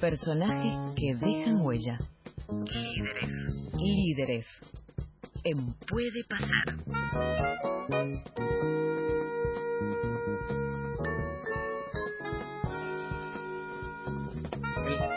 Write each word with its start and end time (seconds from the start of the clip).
Personajes 0.00 0.94
que 0.96 1.14
dejan 1.14 1.60
huella. 1.60 1.98
Líderes. 2.48 3.74
Líderes. 3.78 4.46
En 5.44 5.74
Puede 5.86 6.24
pasar. 6.26 6.76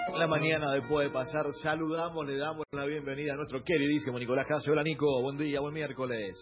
En 0.09 0.19
la 0.19 0.27
mañana 0.27 0.71
de 0.73 0.82
Puede 0.82 1.09
Pasar, 1.09 1.45
saludamos, 1.61 2.25
le 2.25 2.38
damos 2.38 2.65
la 2.73 2.86
bienvenida 2.86 3.34
a 3.34 3.38
nuestro 3.38 3.63
queridísimo 3.63 4.20
Nicolás 4.20 4.45
Case. 4.47 4.70
Hola 4.70 4.84
Nico, 4.84 5.21
buen 5.21 5.38
día, 5.38 5.61
buen 5.61 5.73
miércoles. 5.73 6.38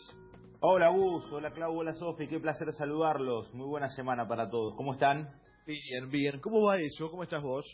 Hola 0.62 0.90
Gus, 0.90 1.32
hola 1.32 1.52
Clau, 1.52 1.78
hola 1.78 1.94
Sofi, 1.94 2.28
qué 2.28 2.40
placer 2.40 2.74
saludarlos. 2.74 3.54
Muy 3.54 3.68
buena 3.68 3.88
semana 3.90 4.28
para 4.28 4.50
todos. 4.50 4.74
¿Cómo 4.76 4.94
están? 4.94 5.30
Bien, 5.68 6.10
bien. 6.10 6.40
¿Cómo 6.40 6.66
va 6.66 6.78
eso? 6.78 7.10
¿Cómo 7.12 7.22
estás 7.22 7.44
vos? 7.44 7.66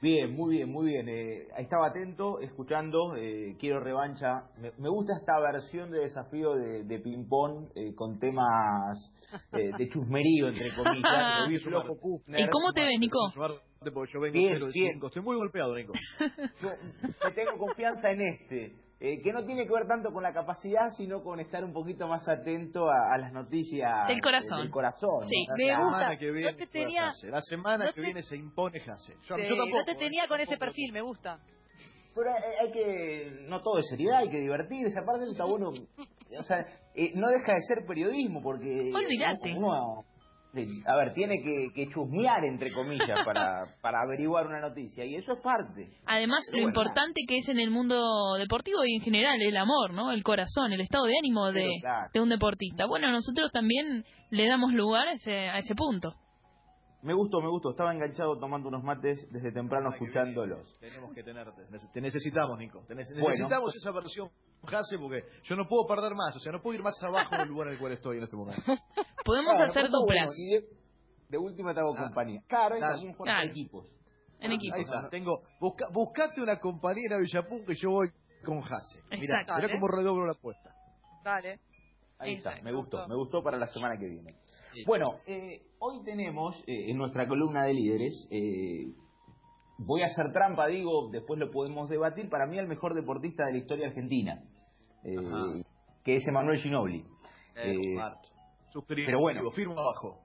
Bien, 0.00 0.32
muy 0.32 0.56
bien, 0.56 0.70
muy 0.70 0.86
bien. 0.86 1.08
Eh, 1.08 1.48
estaba 1.58 1.88
atento, 1.88 2.38
escuchando, 2.40 3.16
eh, 3.16 3.56
quiero 3.58 3.80
revancha. 3.80 4.44
Me, 4.56 4.70
me 4.78 4.88
gusta 4.88 5.14
esta 5.18 5.40
versión 5.40 5.90
de 5.90 6.00
desafío 6.00 6.54
de, 6.54 6.84
de 6.84 6.98
ping-pong 7.00 7.70
eh, 7.74 7.94
con 7.96 8.18
temas 8.20 9.12
eh, 9.52 9.70
de 9.76 9.88
chusmerío, 9.88 10.48
entre 10.48 10.70
comillas. 10.76 11.50
¿Y 12.28 12.48
cómo 12.48 12.72
te 12.72 12.84
ves, 12.84 13.00
Nico? 13.00 13.18
Yo 14.12 14.20
vengo 14.20 14.32
Bien, 14.32 14.52
0 14.54 14.66
de 14.66 14.72
bien. 14.72 14.92
5. 14.94 15.06
Estoy 15.08 15.22
muy 15.22 15.36
golpeado, 15.36 15.74
Nico. 15.74 15.92
Yo 16.62 16.68
me 17.24 17.32
tengo 17.34 17.58
confianza 17.58 18.10
en 18.10 18.20
este, 18.20 18.76
eh, 19.00 19.20
que 19.22 19.32
no 19.32 19.44
tiene 19.44 19.64
que 19.64 19.72
ver 19.72 19.86
tanto 19.86 20.10
con 20.12 20.22
la 20.22 20.32
capacidad, 20.32 20.88
sino 20.96 21.22
con 21.22 21.38
estar 21.40 21.62
un 21.64 21.72
poquito 21.72 22.08
más 22.08 22.26
atento 22.28 22.90
a, 22.90 23.14
a 23.14 23.18
las 23.18 23.32
noticias 23.32 24.08
Del 24.08 24.20
corazón. 24.20 24.58
eh, 24.58 24.62
del 24.62 24.70
corazón. 24.70 25.28
Sí, 25.28 25.46
¿no? 25.46 25.54
Me 25.56 25.66
La 25.66 25.78
gusta. 25.84 25.98
semana 25.98 26.18
que 26.18 26.26
No 26.26 26.32
viene 26.32 26.52
te 26.52 26.66
juega 26.66 26.72
tenía-. 26.72 27.10
La 27.30 27.42
semana 27.42 27.84
no 27.84 27.90
que 27.90 27.94
te- 27.94 28.00
viene 28.00 28.22
se 28.22 28.36
impone 28.36 28.78
Hase. 28.80 29.14
Yo, 29.28 29.36
Sí, 29.36 29.42
yo 29.48 29.56
tampoco. 29.56 29.78
no 29.78 29.84
te 29.84 29.92
¿eh? 29.92 29.96
tenía 29.98 30.26
con 30.26 30.40
ese 30.40 30.56
perfil, 30.56 30.92
me 30.92 31.02
gusta. 31.02 31.38
Pero 32.14 32.30
hay, 32.34 32.66
hay 32.66 32.72
que, 32.72 33.46
no 33.48 33.60
todo 33.60 33.78
es 33.78 33.86
seriedad, 33.88 34.18
hay 34.18 34.30
que 34.30 34.40
divertirse, 34.40 34.98
aparte 34.98 35.22
eso 35.22 35.30
está 35.32 35.44
bueno, 35.44 35.68
o 36.40 36.42
sea, 36.42 36.66
eh, 36.96 37.12
no 37.14 37.28
deja 37.28 37.52
de 37.52 37.60
ser 37.60 37.86
periodismo, 37.86 38.42
porque 38.42 38.90
Olvídate. 38.92 39.54
uno, 39.56 40.04
a 40.86 40.96
ver, 40.96 41.12
tiene 41.14 41.42
que, 41.42 41.68
que 41.74 41.88
chusmear, 41.92 42.44
entre 42.44 42.72
comillas, 42.72 43.24
para, 43.24 43.64
para 43.82 44.00
averiguar 44.02 44.46
una 44.46 44.60
noticia, 44.60 45.04
y 45.04 45.14
eso 45.16 45.32
es 45.34 45.40
parte. 45.40 45.90
Además, 46.06 46.44
lo 46.50 46.54
Bueno. 46.62 46.68
importante 46.68 47.20
que 47.28 47.38
es 47.38 47.48
en 47.48 47.58
el 47.58 47.70
mundo 47.70 48.34
deportivo 48.38 48.84
y 48.84 48.96
en 48.96 49.02
general 49.02 49.40
el 49.40 49.56
amor, 49.56 49.92
¿no? 49.92 50.10
El 50.10 50.22
corazón, 50.22 50.72
el 50.72 50.80
estado 50.80 51.04
de 51.04 51.14
ánimo 51.18 51.52
de, 51.52 51.68
claro. 51.80 52.10
de 52.12 52.20
un 52.20 52.28
deportista. 52.28 52.86
Bueno, 52.86 53.10
nosotros 53.10 53.50
también 53.52 54.04
le 54.30 54.48
damos 54.48 54.72
lugar 54.72 55.08
a 55.08 55.12
ese, 55.12 55.48
a 55.48 55.58
ese 55.58 55.74
punto. 55.74 56.14
Me 57.00 57.14
gustó, 57.14 57.40
me 57.40 57.48
gustó, 57.48 57.70
estaba 57.70 57.92
enganchado 57.92 58.38
tomando 58.40 58.68
unos 58.68 58.82
mates 58.82 59.24
desde 59.30 59.52
temprano 59.52 59.90
que 59.90 59.96
escuchándolos. 60.04 60.76
Tenemos 60.80 61.14
que 61.14 61.22
tenerte. 61.22 61.62
Te 61.92 62.00
necesitamos, 62.00 62.58
Nico. 62.58 62.80
Te 62.88 62.94
Bueno. 62.94 63.28
necesitamos 63.28 63.76
esa 63.76 63.92
versión 63.92 64.28
Hase 64.62 64.98
porque 64.98 65.22
yo 65.44 65.56
no 65.56 65.66
puedo 65.68 65.86
perder 65.86 66.14
más. 66.14 66.34
O 66.36 66.40
sea, 66.40 66.52
no 66.52 66.60
puedo 66.60 66.76
ir 66.76 66.82
más 66.82 66.94
abajo 67.02 67.36
del 67.36 67.48
lugar 67.48 67.68
en 67.68 67.74
el 67.74 67.78
cual 67.78 67.92
estoy 67.92 68.18
en 68.18 68.24
este 68.24 68.36
momento. 68.36 68.62
Podemos 69.24 69.54
Claro, 69.54 69.70
hacer 69.70 69.88
duplas 69.90 70.30
de, 70.36 70.64
de 71.28 71.38
última 71.38 71.72
te 71.74 71.80
hago 71.80 71.92
Claro. 71.92 72.06
compañía. 72.08 72.42
Claro, 72.48 72.76
y 72.76 72.78
Claro. 72.78 72.94
también 72.94 73.14
jugar 73.14 73.34
por 73.34 73.34
Claro. 73.42 73.50
equipos. 73.50 73.86
en 74.40 74.52
equipo. 74.52 74.74
Ahí 74.76 74.82
está. 74.82 75.08
Tengo, 75.10 75.40
busca, 75.60 75.86
buscate 75.92 76.40
una 76.40 76.58
compañera 76.60 77.18
Villapun 77.18 77.64
que 77.66 77.74
yo 77.74 77.90
voy 77.90 78.08
con 78.44 78.58
Hase. 78.62 79.00
Mirá 79.18 79.44
Dale. 79.44 79.72
cómo 79.72 79.88
redoblo 79.88 80.26
la 80.26 80.32
apuesta. 80.32 80.70
Dale. 81.24 81.58
Ahí 82.20 82.34
está, 82.34 82.60
me 82.62 82.72
gustó, 82.72 83.06
me 83.08 83.14
gustó 83.16 83.42
para 83.42 83.58
la 83.58 83.68
semana 83.68 83.96
que 83.98 84.06
viene. 84.08 84.36
Bueno, 84.86 85.06
eh, 85.26 85.62
hoy 85.78 86.02
tenemos 86.04 86.56
eh, 86.66 86.90
en 86.90 86.96
nuestra 86.98 87.26
columna 87.28 87.64
de 87.64 87.74
líderes, 87.74 88.26
eh, 88.30 88.92
voy 89.78 90.02
a 90.02 90.06
hacer 90.06 90.32
trampa, 90.32 90.66
digo, 90.66 91.08
después 91.10 91.38
lo 91.38 91.50
podemos 91.50 91.88
debatir, 91.88 92.28
para 92.28 92.46
mí 92.46 92.58
el 92.58 92.66
mejor 92.66 92.94
deportista 92.94 93.46
de 93.46 93.52
la 93.52 93.58
historia 93.58 93.88
argentina, 93.88 94.42
eh, 95.04 95.16
que 96.04 96.16
es 96.16 96.28
Emanuel 96.28 96.58
Ginobili. 96.58 97.04
Eh, 97.56 97.96
pero 98.86 99.20
bueno. 99.20 99.50
firmo 99.52 99.74
abajo. 99.78 100.20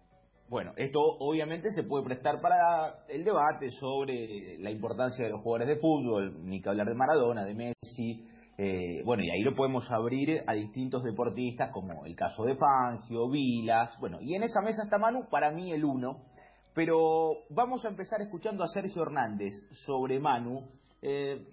Bueno, 0.50 0.73
esto 0.75 1.00
obviamente 1.01 1.72
se 1.72 1.83
puede 1.83 2.03
prestar 2.03 2.41
para 2.41 3.05
el 3.07 3.23
debate 3.23 3.69
sobre 3.72 4.57
la 4.59 4.69
importancia 4.69 5.25
de 5.25 5.31
los 5.31 5.41
jugadores 5.41 5.75
de 5.75 5.81
fútbol, 5.81 6.45
ni 6.45 6.61
que 6.61 6.69
hablar 6.69 6.88
de 6.88 6.95
Maradona, 6.95 7.45
de 7.45 7.56
Messi, 7.56 8.27
eh, 8.57 9.01
bueno, 9.03 9.23
y 9.23 9.31
ahí 9.31 9.41
lo 9.41 9.56
podemos 9.56 9.89
abrir 9.91 10.44
a 10.45 10.53
distintos 10.53 11.03
deportistas 11.03 11.72
como 11.72 12.06
el 12.06 12.16
caso 12.16 12.44
de 12.44 12.56
Fangio, 12.56 13.27
Vilas, 13.29 13.97
bueno, 14.00 14.19
y 14.22 14.35
en 14.35 14.44
esa 14.44 14.61
mesa 14.61 14.83
está 14.83 15.00
Manu, 15.00 15.27
para 15.31 15.50
mí 15.51 15.72
el 15.72 15.83
uno, 15.83 16.25
pero 16.73 17.44
vamos 17.50 17.85
a 17.85 17.89
empezar 17.89 18.22
escuchando 18.22 18.63
a 18.63 18.67
Sergio 18.67 19.03
Hernández 19.03 19.53
sobre 19.85 20.19
Manu, 20.19 20.67
eh, 21.01 21.45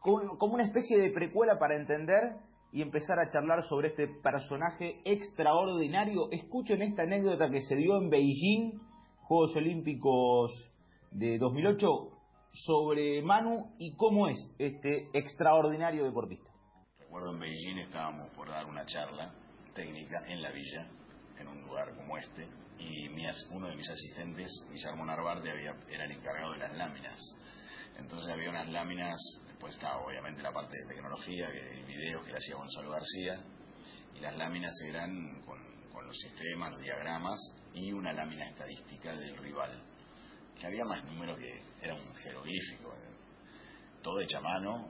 como 0.00 0.54
una 0.54 0.64
especie 0.64 0.98
de 0.98 1.10
precuela 1.10 1.58
para 1.58 1.76
entender 1.76 2.36
y 2.72 2.82
empezar 2.82 3.18
a 3.18 3.30
charlar 3.30 3.62
sobre 3.64 3.88
este 3.88 4.08
personaje 4.22 5.00
extraordinario. 5.04 6.30
Escuchen 6.30 6.82
esta 6.82 7.02
anécdota 7.02 7.50
que 7.50 7.60
se 7.62 7.76
dio 7.76 7.96
en 7.98 8.10
Beijing, 8.10 8.80
Juegos 9.22 9.56
Olímpicos 9.56 10.52
de 11.10 11.38
2008, 11.38 11.88
sobre 12.52 13.22
Manu 13.22 13.74
y 13.78 13.94
cómo 13.96 14.28
es 14.28 14.38
este 14.58 15.08
extraordinario 15.12 16.04
deportista. 16.04 16.50
Recuerdo 16.98 17.32
en 17.34 17.40
Beijing 17.40 17.78
estábamos 17.78 18.28
por 18.30 18.48
dar 18.48 18.66
una 18.66 18.84
charla 18.86 19.32
técnica 19.74 20.16
en 20.26 20.42
la 20.42 20.50
villa, 20.50 20.86
en 21.38 21.48
un 21.48 21.62
lugar 21.62 21.94
como 21.96 22.16
este, 22.16 22.46
y 22.80 23.08
mi 23.10 23.26
uno 23.50 23.68
de 23.68 23.76
mis 23.76 23.88
asistentes, 23.88 24.50
Guillermo 24.72 25.04
Narvarte, 25.04 25.50
había, 25.50 25.74
era 25.88 26.04
el 26.04 26.12
encargado 26.12 26.52
de 26.52 26.58
las 26.58 26.76
láminas. 26.76 27.20
Entonces 27.98 28.30
había 28.30 28.50
unas 28.50 28.68
láminas, 28.68 29.20
después 29.46 29.74
estaba 29.74 29.98
obviamente 29.98 30.42
la 30.42 30.52
parte 30.52 30.76
de 30.78 30.94
tecnología, 30.94 31.52
que, 31.52 31.84
videos 31.86 32.24
que 32.24 32.32
le 32.32 32.38
hacía 32.38 32.56
Gonzalo 32.56 32.90
García, 32.90 33.44
y 34.16 34.20
las 34.20 34.36
láminas 34.36 34.72
eran 34.82 35.42
con, 35.42 35.60
los 36.06 36.16
sistemas, 36.16 36.72
los 36.72 36.80
diagramas, 36.80 37.38
y 37.74 37.92
una 37.92 38.12
lámina 38.12 38.48
estadística 38.48 39.14
del 39.14 39.36
rival, 39.36 39.80
que 40.58 40.66
había 40.66 40.84
más 40.84 41.04
números 41.04 41.38
que 41.38 41.62
era 41.82 41.94
un 41.94 42.14
jeroglífico, 42.16 42.92
eh, 42.94 43.10
todo 44.02 44.20
hecha 44.20 44.38
a 44.38 44.40
mano, 44.40 44.88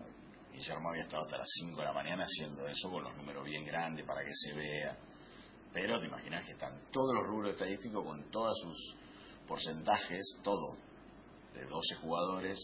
Guillermo 0.53 0.89
había 0.91 1.03
estado 1.03 1.25
hasta 1.25 1.39
las 1.39 1.49
5 1.59 1.79
de 1.79 1.85
la 1.85 1.93
mañana 1.93 2.25
haciendo 2.25 2.67
eso 2.67 2.91
con 2.91 3.05
los 3.05 3.17
números 3.17 3.45
bien 3.45 3.65
grandes 3.65 4.05
para 4.07 4.25
que 4.25 4.33
se 4.35 4.53
vea. 4.55 4.97
Pero 5.73 6.01
te 6.01 6.07
imaginas 6.07 6.45
que 6.45 6.53
están 6.53 6.81
todos 6.91 7.15
los 7.15 7.27
rubros 7.27 7.51
estadísticos 7.53 8.05
con 8.05 8.31
todos 8.31 8.59
sus 8.61 8.97
porcentajes, 9.47 10.37
todo, 10.43 10.77
de 11.55 11.65
12 11.65 11.95
jugadores. 11.97 12.59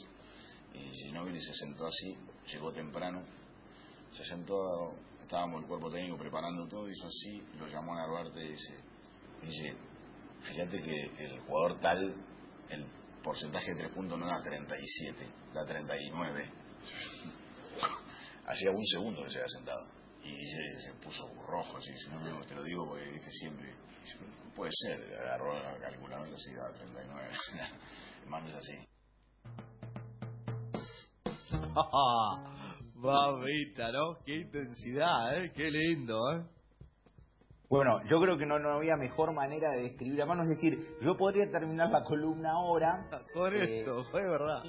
Y 0.75 0.91
Ginóbili 1.05 1.41
se 1.41 1.55
sentó 1.55 1.87
así, 1.87 2.17
llegó 2.53 2.73
temprano, 2.73 3.23
se 4.11 4.25
sentó, 4.25 4.57
estábamos 5.23 5.63
el 5.63 5.69
cuerpo 5.69 5.91
técnico 5.91 6.19
preparando 6.19 6.67
todo, 6.67 6.89
hizo 6.91 7.07
así, 7.07 7.43
lo 7.59 7.67
llamó 7.69 7.95
a 7.95 7.99
Narvarte 7.99 8.45
y 8.45 8.49
dice, 8.49 8.75
dice, 9.43 9.77
fíjate 10.43 10.83
que 10.83 11.25
el 11.25 11.41
jugador 11.41 11.81
tal, 11.81 12.15
el 12.69 12.87
porcentaje 13.23 13.73
de 13.73 13.79
tres 13.79 13.95
puntos 13.95 14.19
no 14.19 14.27
da 14.27 14.43
37, 14.43 15.29
da 15.55 15.65
39 15.65 16.51
hacía 18.47 18.71
un 18.71 18.87
segundo 18.87 19.25
que 19.25 19.31
se 19.31 19.39
había 19.39 19.49
sentado 19.49 19.96
y 20.29 20.47
se, 20.49 20.81
se 20.81 20.93
puso 21.05 21.29
rojo 21.47 21.77
así 21.79 21.93
dice, 21.93 22.09
no, 22.11 22.21
no, 22.21 22.45
te 22.47 22.55
lo 22.55 22.63
digo 22.65 22.87
porque 22.89 23.09
viste 23.11 23.31
siempre 23.31 23.73
Dice, 24.03 24.19
"No 24.21 24.55
puede 24.55 24.71
ser 24.73 25.01
agarró 25.21 25.55
la 25.55 25.79
calculadora 25.79 26.31
da 26.31 26.73
39 26.79 27.29
hermano 28.25 28.49
es 28.49 28.55
así 28.55 28.75
Babita, 32.95 33.93
¿no? 33.93 34.19
Qué 34.25 34.37
intensidad, 34.37 35.37
¿eh? 35.39 35.53
Qué 35.55 35.71
lindo, 35.71 36.19
¿eh? 36.35 36.43
Bueno, 37.69 38.01
yo 38.09 38.21
creo 38.21 38.39
que 38.39 38.47
no, 38.47 38.59
no 38.59 38.71
había 38.77 38.97
mejor 38.97 39.35
manera 39.35 39.71
de 39.73 39.83
describir 39.83 40.23
a 40.23 40.27
Manu, 40.27 40.43
es 40.45 40.51
decir, 40.51 40.79
yo 41.03 41.17
podría 41.17 41.51
terminar 41.51 41.91
la 41.91 42.03
columna 42.05 42.53
ahora 42.53 43.07
Con 43.35 43.55
Eh, 43.55 43.81
esto, 43.81 44.01
es 44.01 44.13
verdad. 44.13 44.63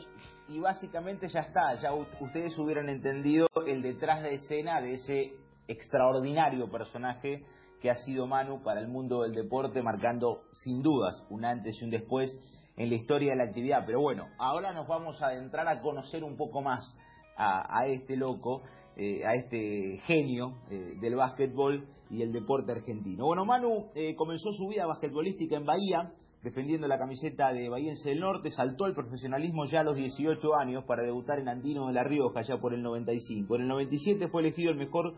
y 0.49 0.59
básicamente 0.59 1.29
ya 1.29 1.41
está, 1.41 1.79
ya 1.81 1.93
ustedes 1.93 2.57
hubieran 2.57 2.89
entendido 2.89 3.47
el 3.65 3.81
detrás 3.81 4.23
de 4.23 4.33
escena 4.35 4.81
de 4.81 4.93
ese 4.95 5.33
extraordinario 5.67 6.69
personaje 6.69 7.43
que 7.81 7.89
ha 7.89 7.95
sido 7.95 8.27
Manu 8.27 8.63
para 8.63 8.79
el 8.79 8.87
mundo 8.87 9.21
del 9.21 9.33
deporte, 9.33 9.81
marcando 9.81 10.43
sin 10.53 10.81
dudas 10.81 11.23
un 11.29 11.45
antes 11.45 11.79
y 11.79 11.85
un 11.85 11.91
después 11.91 12.31
en 12.75 12.89
la 12.89 12.95
historia 12.95 13.31
de 13.31 13.37
la 13.37 13.43
actividad. 13.45 13.83
Pero 13.85 14.01
bueno, 14.01 14.27
ahora 14.37 14.73
nos 14.73 14.87
vamos 14.87 15.21
a 15.21 15.27
adentrar 15.27 15.67
a 15.67 15.81
conocer 15.81 16.23
un 16.23 16.37
poco 16.37 16.61
más 16.61 16.97
a, 17.37 17.85
este 17.85 18.15
loco, 18.15 18.63
eh, 18.95 19.23
a 19.25 19.35
este 19.35 19.99
genio 20.05 20.57
eh, 20.71 20.95
del 20.99 21.15
básquetbol 21.15 21.87
y 22.09 22.23
el 22.23 22.31
deporte 22.31 22.71
argentino. 22.71 23.25
Bueno, 23.25 23.45
Manu 23.45 23.91
eh, 23.93 24.15
comenzó 24.15 24.51
su 24.53 24.67
vida 24.67 24.87
basquetbolística 24.87 25.55
en 25.55 25.65
Bahía, 25.65 26.13
defendiendo 26.41 26.87
la 26.87 26.97
camiseta 26.97 27.53
de 27.53 27.69
Bahiense 27.69 28.09
del 28.09 28.21
Norte, 28.21 28.49
saltó 28.49 28.85
al 28.85 28.93
profesionalismo 28.93 29.65
ya 29.65 29.81
a 29.81 29.83
los 29.83 29.95
18 29.95 30.55
años 30.55 30.83
para 30.85 31.03
debutar 31.03 31.39
en 31.39 31.49
Andino 31.49 31.87
de 31.87 31.93
La 31.93 32.03
Rioja 32.03 32.41
ya 32.41 32.57
por 32.57 32.73
el 32.73 32.81
95. 32.81 33.55
En 33.55 33.61
el 33.63 33.67
97 33.67 34.29
fue 34.29 34.41
elegido 34.41 34.71
el 34.71 34.77
mejor 34.77 35.15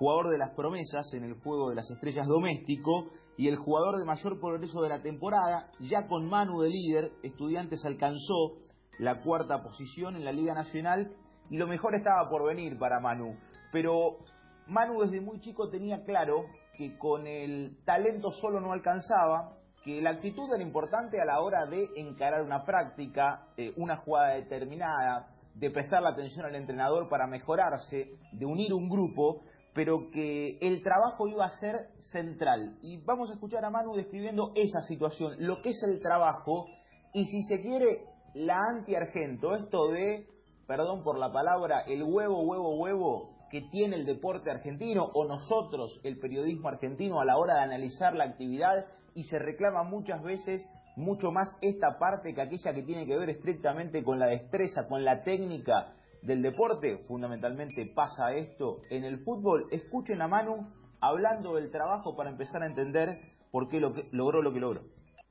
jugador 0.00 0.30
de 0.30 0.38
las 0.38 0.52
promesas 0.52 1.12
en 1.12 1.24
el 1.24 1.34
juego 1.34 1.68
de 1.68 1.76
las 1.76 1.90
estrellas 1.90 2.26
doméstico 2.26 3.10
y 3.36 3.48
el 3.48 3.56
jugador 3.56 3.98
de 3.98 4.06
mayor 4.06 4.40
progreso 4.40 4.80
de 4.80 4.88
la 4.88 5.02
temporada, 5.02 5.70
ya 5.78 6.08
con 6.08 6.26
Manu 6.26 6.62
de 6.62 6.70
líder, 6.70 7.12
Estudiantes 7.22 7.84
alcanzó 7.84 8.62
la 8.98 9.20
cuarta 9.20 9.62
posición 9.62 10.16
en 10.16 10.24
la 10.24 10.32
Liga 10.32 10.54
Nacional 10.54 11.12
y 11.50 11.58
lo 11.58 11.66
mejor 11.66 11.94
estaba 11.94 12.30
por 12.30 12.46
venir 12.46 12.78
para 12.78 12.98
Manu. 12.98 13.36
Pero 13.72 14.20
Manu 14.66 15.02
desde 15.02 15.20
muy 15.20 15.38
chico 15.40 15.68
tenía 15.68 16.02
claro 16.02 16.46
que 16.78 16.96
con 16.96 17.26
el 17.26 17.76
talento 17.84 18.30
solo 18.30 18.58
no 18.58 18.72
alcanzaba, 18.72 19.58
que 19.84 20.00
la 20.00 20.12
actitud 20.12 20.50
era 20.54 20.62
importante 20.62 21.20
a 21.20 21.26
la 21.26 21.40
hora 21.40 21.66
de 21.66 21.88
encarar 21.96 22.40
una 22.40 22.64
práctica, 22.64 23.48
eh, 23.58 23.74
una 23.76 23.98
jugada 23.98 24.36
determinada, 24.36 25.28
de 25.54 25.70
prestar 25.70 26.02
la 26.02 26.10
atención 26.10 26.46
al 26.46 26.54
entrenador 26.54 27.10
para 27.10 27.26
mejorarse, 27.26 28.12
de 28.32 28.46
unir 28.46 28.72
un 28.72 28.88
grupo, 28.88 29.42
pero 29.74 30.10
que 30.10 30.58
el 30.60 30.82
trabajo 30.82 31.28
iba 31.28 31.44
a 31.44 31.58
ser 31.58 31.88
central. 32.12 32.76
Y 32.82 33.02
vamos 33.04 33.30
a 33.30 33.34
escuchar 33.34 33.64
a 33.64 33.70
Manu 33.70 33.94
describiendo 33.94 34.52
esa 34.54 34.80
situación, 34.82 35.34
lo 35.38 35.62
que 35.62 35.70
es 35.70 35.82
el 35.82 36.00
trabajo 36.00 36.66
y 37.12 37.26
si 37.26 37.42
se 37.44 37.60
quiere 37.60 38.04
la 38.34 38.56
anti-argento, 38.70 39.54
esto 39.54 39.88
de, 39.88 40.26
perdón 40.66 41.02
por 41.02 41.18
la 41.18 41.32
palabra, 41.32 41.80
el 41.86 42.02
huevo, 42.02 42.42
huevo, 42.42 42.76
huevo 42.76 43.40
que 43.50 43.62
tiene 43.62 43.96
el 43.96 44.06
deporte 44.06 44.50
argentino 44.50 45.10
o 45.12 45.24
nosotros, 45.24 46.00
el 46.04 46.18
periodismo 46.20 46.68
argentino, 46.68 47.20
a 47.20 47.24
la 47.24 47.36
hora 47.36 47.54
de 47.54 47.62
analizar 47.62 48.14
la 48.14 48.24
actividad 48.24 48.86
y 49.14 49.24
se 49.24 49.40
reclama 49.40 49.82
muchas 49.82 50.22
veces 50.22 50.64
mucho 50.96 51.32
más 51.32 51.56
esta 51.60 51.98
parte 51.98 52.34
que 52.34 52.42
aquella 52.42 52.72
que 52.72 52.82
tiene 52.82 53.06
que 53.06 53.16
ver 53.16 53.30
estrictamente 53.30 54.04
con 54.04 54.20
la 54.20 54.26
destreza, 54.26 54.86
con 54.86 55.04
la 55.04 55.22
técnica 55.22 55.94
del 56.22 56.42
deporte. 56.42 56.98
Fundamentalmente 57.06 57.86
pasa 57.94 58.34
esto 58.34 58.82
en 58.90 59.04
el 59.04 59.20
fútbol. 59.20 59.66
Escuchen 59.70 60.22
a 60.22 60.28
Manu 60.28 60.68
hablando 61.00 61.54
del 61.54 61.70
trabajo 61.70 62.16
para 62.16 62.30
empezar 62.30 62.62
a 62.62 62.66
entender 62.66 63.20
por 63.50 63.68
qué 63.68 63.80
lo 63.80 63.92
que, 63.92 64.08
logró 64.12 64.42
lo 64.42 64.52
que 64.52 64.60
logró. 64.60 64.82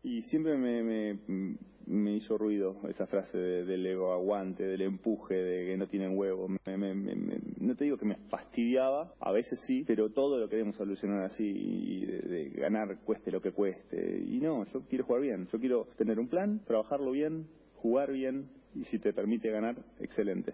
Y 0.01 0.21
siempre 0.23 0.57
me, 0.57 0.81
me, 0.81 1.57
me 1.89 2.13
hizo 2.13 2.37
ruido 2.37 2.77
esa 2.87 3.07
frase 3.07 3.37
del 3.37 3.85
ego 3.85 4.13
aguante, 4.13 4.63
del 4.63 4.81
empuje, 4.81 5.35
de 5.35 5.65
que 5.65 5.77
no 5.77 5.87
tienen 5.87 6.17
huevo. 6.17 6.47
no 6.47 7.75
te 7.75 7.83
digo 7.83 7.97
que 7.97 8.05
me 8.05 8.15
fastidiaba, 8.29 9.13
a 9.19 9.31
veces 9.31 9.59
sí, 9.65 9.83
pero 9.85 10.11
todo 10.11 10.37
lo 10.37 10.47
queremos 10.47 10.75
solucionar 10.75 11.23
así 11.23 11.43
y 11.45 12.05
de, 12.05 12.49
ganar 12.51 12.99
cueste 13.03 13.31
lo 13.31 13.41
que 13.41 13.51
cueste. 13.51 14.19
Y 14.19 14.39
no, 14.39 14.65
yo 14.65 14.81
quiero 14.87 15.05
jugar 15.05 15.21
bien, 15.21 15.47
yo 15.51 15.59
quiero 15.59 15.87
tener 15.97 16.19
un 16.19 16.27
plan, 16.27 16.61
trabajarlo 16.65 17.11
bien, 17.11 17.47
jugar 17.81 18.11
bien 18.11 18.49
y 18.75 18.83
si 18.85 18.99
te 18.99 19.13
permite 19.13 19.49
ganar, 19.49 19.75
excelente. 19.99 20.53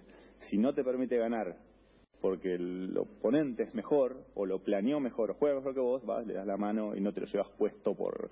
Si 0.50 0.58
no 0.58 0.74
te 0.74 0.84
permite 0.84 1.18
ganar 1.18 1.58
porque 2.22 2.56
el 2.56 2.98
oponente 2.98 3.64
es 3.64 3.76
mejor 3.76 4.26
o 4.34 4.46
lo 4.46 4.60
planeó 4.60 5.00
mejor 5.00 5.32
o 5.32 5.34
juega 5.36 5.58
mejor 5.58 5.74
que 5.74 5.80
vos, 5.80 6.06
vas, 6.06 6.26
le 6.26 6.34
das 6.34 6.48
la 6.48 6.58
mano 6.58 6.96
y 6.96 7.02
no 7.02 7.14
te 7.14 7.22
lo 7.22 7.28
llevas 7.28 7.50
puesto 7.58 7.94
por 7.94 8.30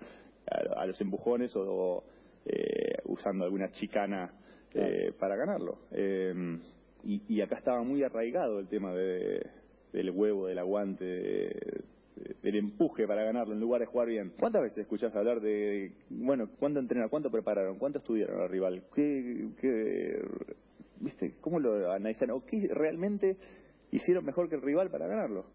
a, 0.76 0.86
los 0.86 1.00
empujones 1.00 1.56
o, 1.56 2.04
eh, 2.46 2.98
usando 3.06 3.46
alguna 3.46 3.72
chicana 3.72 4.34
eh, 4.74 5.14
para 5.20 5.36
ganarlo. 5.36 5.80
Eh, 5.92 6.60
y, 7.06 7.42
acá 7.42 7.58
estaba 7.58 7.84
muy 7.84 8.02
arraigado 8.02 8.60
el 8.60 8.68
tema 8.70 8.94
de, 8.94 9.46
del 9.92 10.10
huevo, 10.12 10.48
del 10.48 10.58
aguante, 10.58 11.84
del 12.42 12.56
empuje 12.56 13.08
para 13.08 13.24
ganarlo 13.24 13.54
en 13.54 13.60
lugar 13.60 13.82
de 13.82 13.88
jugar 13.88 14.08
bien. 14.08 14.34
¿Cuántas 14.40 14.62
veces 14.62 14.80
escuchás 14.80 15.16
hablar 15.16 15.42
de, 15.42 15.94
bueno, 16.10 16.50
cuánto 16.60 16.80
entrenaron, 16.80 17.10
cuánto 17.10 17.32
prepararon, 17.32 17.78
cuánto 17.78 18.00
estudiaron 18.00 18.42
al 18.42 18.50
rival? 18.50 18.84
¿Qué, 18.94 19.50
qué, 19.60 20.22
¿Viste? 21.00 21.36
¿Cómo 21.42 21.60
lo 21.60 21.92
analizan? 21.92 22.32
¿O 22.32 22.46
qué 22.46 22.68
realmente 22.72 23.38
hicieron 23.92 24.26
mejor 24.26 24.50
que 24.50 24.56
el 24.56 24.62
rival 24.62 24.90
para 24.90 25.08
ganarlo? 25.08 25.46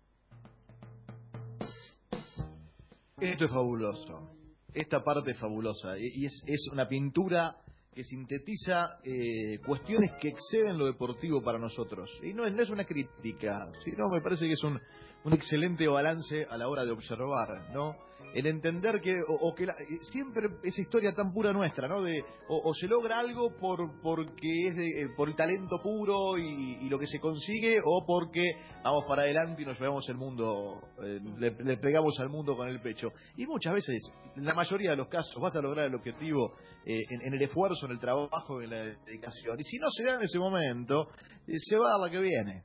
Esto 3.21 3.45
es 3.47 3.51
fabuloso 3.51 4.39
esta 4.75 5.03
parte 5.03 5.33
es 5.33 5.39
fabulosa 5.39 5.99
y 5.99 6.27
es, 6.27 6.43
es 6.47 6.69
una 6.73 6.89
pintura 6.89 7.57
que 7.95 8.05
sintetiza 8.05 9.01
eh, 9.03 9.59
cuestiones 9.67 10.13
que 10.21 10.29
exceden 10.29 10.79
lo 10.79 10.87
deportivo 10.87 11.43
para 11.43 11.59
nosotros. 11.59 12.09
Y 12.23 12.33
no 12.33 12.45
es, 12.45 12.55
no 12.55 12.63
es 12.63 12.71
una 12.71 12.85
crítica, 12.85 13.73
sino 13.85 14.09
me 14.09 14.21
parece 14.21 14.47
que 14.47 14.53
es 14.53 14.63
un, 14.63 14.81
un 15.25 15.33
excelente 15.33 15.87
balance 15.89 16.47
a 16.51 16.57
la 16.57 16.69
hora 16.69 16.85
de 16.85 16.93
observar, 16.93 17.71
¿no? 17.73 17.97
el 18.35 18.47
entender 18.47 19.01
que, 19.01 19.15
o, 19.27 19.55
que 19.55 19.67
siempre 20.03 20.49
esa 20.63 20.81
historia 20.81 21.13
tan 21.13 21.33
pura 21.33 21.53
nuestra, 21.53 21.89
¿no? 21.89 22.03
De, 22.03 22.25
o, 22.49 22.75
se 22.75 22.87
logra 22.87 23.19
algo 23.19 23.57
por 23.57 24.01
porque 24.03 24.69
es 24.69 24.77
de, 24.77 25.03
eh, 25.03 25.09
por 25.17 25.29
el 25.29 25.35
talento 25.35 25.81
puro 25.83 26.37
y, 26.39 26.89
lo 26.89 26.99
que 26.99 27.07
se 27.07 27.21
consigue, 27.21 27.79
o 27.85 28.05
porque 28.07 28.43
vamos 28.83 29.05
para 29.07 29.23
adelante 29.23 29.63
y 29.63 29.67
nos 29.67 29.79
llevamos 29.79 30.09
el 30.09 30.17
mundo, 30.17 30.81
eh, 31.05 31.21
le, 31.39 31.77
pegamos 31.77 32.19
al 32.21 32.29
mundo 32.29 32.57
con 32.57 32.69
el 32.69 32.81
pecho. 32.81 33.09
Y 33.37 33.47
muchas 33.47 33.75
veces, 33.75 33.99
en 34.37 34.45
la 34.45 34.55
mayoría 34.55 34.91
de 34.91 34.97
los 34.97 35.09
casos, 35.09 35.41
vas 35.41 35.55
a 35.57 35.61
lograr 35.61 35.87
el 35.87 35.95
objetivo 35.95 36.55
eh, 36.87 36.99
en, 37.11 37.35
el 37.35 37.43
esfuerzo, 37.43 37.87
en 37.87 37.93
el 37.93 37.99
trabajo, 37.99 38.63
en 38.63 38.71
la 38.71 38.83
dedicación. 39.07 39.59
Y 39.61 39.65
si 39.65 39.79
no 39.79 39.91
se 39.91 40.05
da 40.05 40.17
en 40.17 40.23
ese 40.23 40.39
momento, 40.39 41.09
se 41.47 41.77
va 41.77 41.95
a 41.95 41.99
la 41.99 42.11
que 42.11 42.21
viene. 42.21 42.65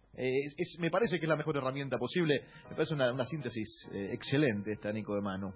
me 0.79 0.89
parece 0.89 1.19
que 1.19 1.25
es 1.25 1.29
la 1.29 1.35
mejor 1.35 1.57
herramienta 1.57 1.97
posible. 1.97 2.41
Me 2.69 2.75
parece 2.75 2.93
una, 2.93 3.25
síntesis 3.25 3.87
excelente 3.93 4.73
esta, 4.73 4.91
Nico 4.91 5.15
de 5.15 5.21
Mano 5.21 5.53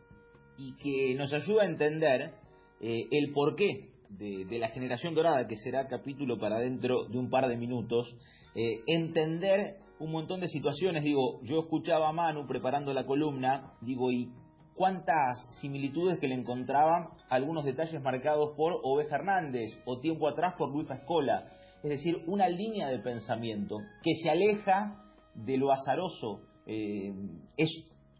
y 0.57 0.73
que 0.75 1.15
nos 1.15 1.31
ayuda 1.33 1.63
a 1.63 1.65
entender 1.65 2.33
eh, 2.81 3.07
el 3.11 3.31
porqué 3.31 3.89
de, 4.09 4.57
la 4.57 4.69
generación 4.69 5.13
dorada, 5.13 5.47
que 5.47 5.57
será 5.57 5.87
capítulo 5.87 6.39
para 6.39 6.59
dentro 6.59 7.05
de 7.09 7.17
un 7.17 7.29
par 7.29 7.47
de 7.47 7.57
minutos, 7.57 8.15
eh, 8.55 8.81
entender 8.87 9.77
un 9.99 10.11
montón 10.11 10.39
de 10.39 10.47
situaciones. 10.47 11.03
Digo, 11.03 11.41
yo 11.43 11.59
escuchaba 11.59 12.09
a 12.09 12.13
Manu 12.13 12.47
preparando 12.47 12.93
la 12.93 13.05
columna, 13.05 13.73
digo, 13.81 14.11
y 14.11 14.29
cuántas 14.77 15.37
similitudes 15.59 16.19
que 16.19 16.27
le 16.27 16.35
encontraban 16.35 17.09
algunos 17.29 17.65
detalles 17.65 18.01
marcados 18.01 18.55
por 18.55 18.79
Oveja 18.83 19.15
Hernández 19.15 19.71
o 19.85 19.99
tiempo 19.99 20.27
atrás 20.27 20.53
por 20.57 20.71
Luis 20.71 20.89
Escola. 20.89 21.49
Es 21.83 21.89
decir, 21.89 22.23
una 22.27 22.47
línea 22.47 22.87
de 22.87 22.99
pensamiento 22.99 23.79
que 24.03 24.13
se 24.23 24.29
aleja 24.29 25.03
de 25.33 25.57
lo 25.57 25.71
azaroso. 25.71 26.41
Eh, 26.65 27.11
es 27.57 27.69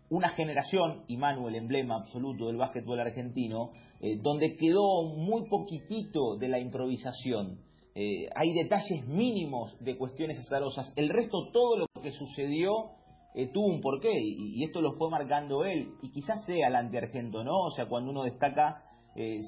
una 0.09 0.29
generación, 0.29 1.03
y 1.07 1.17
Manu 1.17 1.47
el 1.47 1.55
emblema 1.55 1.97
absoluto 1.97 2.47
del 2.47 2.57
básquetbol 2.57 2.99
argentino, 2.99 3.71
eh, 3.99 4.17
donde 4.21 4.55
quedó 4.55 5.03
muy 5.03 5.47
poquitito 5.49 6.37
de 6.37 6.47
la 6.47 6.59
improvisación. 6.59 7.59
Eh, 7.93 8.29
hay 8.35 8.53
detalles 8.53 9.07
mínimos 9.07 9.75
de 9.79 9.97
cuestiones 9.97 10.39
azarosas. 10.39 10.93
El 10.95 11.09
resto, 11.09 11.49
todo 11.51 11.77
lo 11.77 11.87
que 12.01 12.11
sucedió 12.11 12.91
eh, 13.35 13.51
tuvo 13.51 13.67
un 13.67 13.81
porqué, 13.81 14.11
y, 14.13 14.63
esto 14.63 14.81
lo 14.81 14.93
fue 14.93 15.09
marcando 15.09 15.65
él, 15.65 15.93
y 16.01 16.11
quizás 16.11 16.45
sea 16.45 16.67
el 16.67 16.75
antiargento, 16.75 17.43
¿no? 17.43 17.57
O 17.59 17.71
sea, 17.71 17.87
cuando 17.87 18.11
uno 18.11 18.23
destaca 18.23 18.81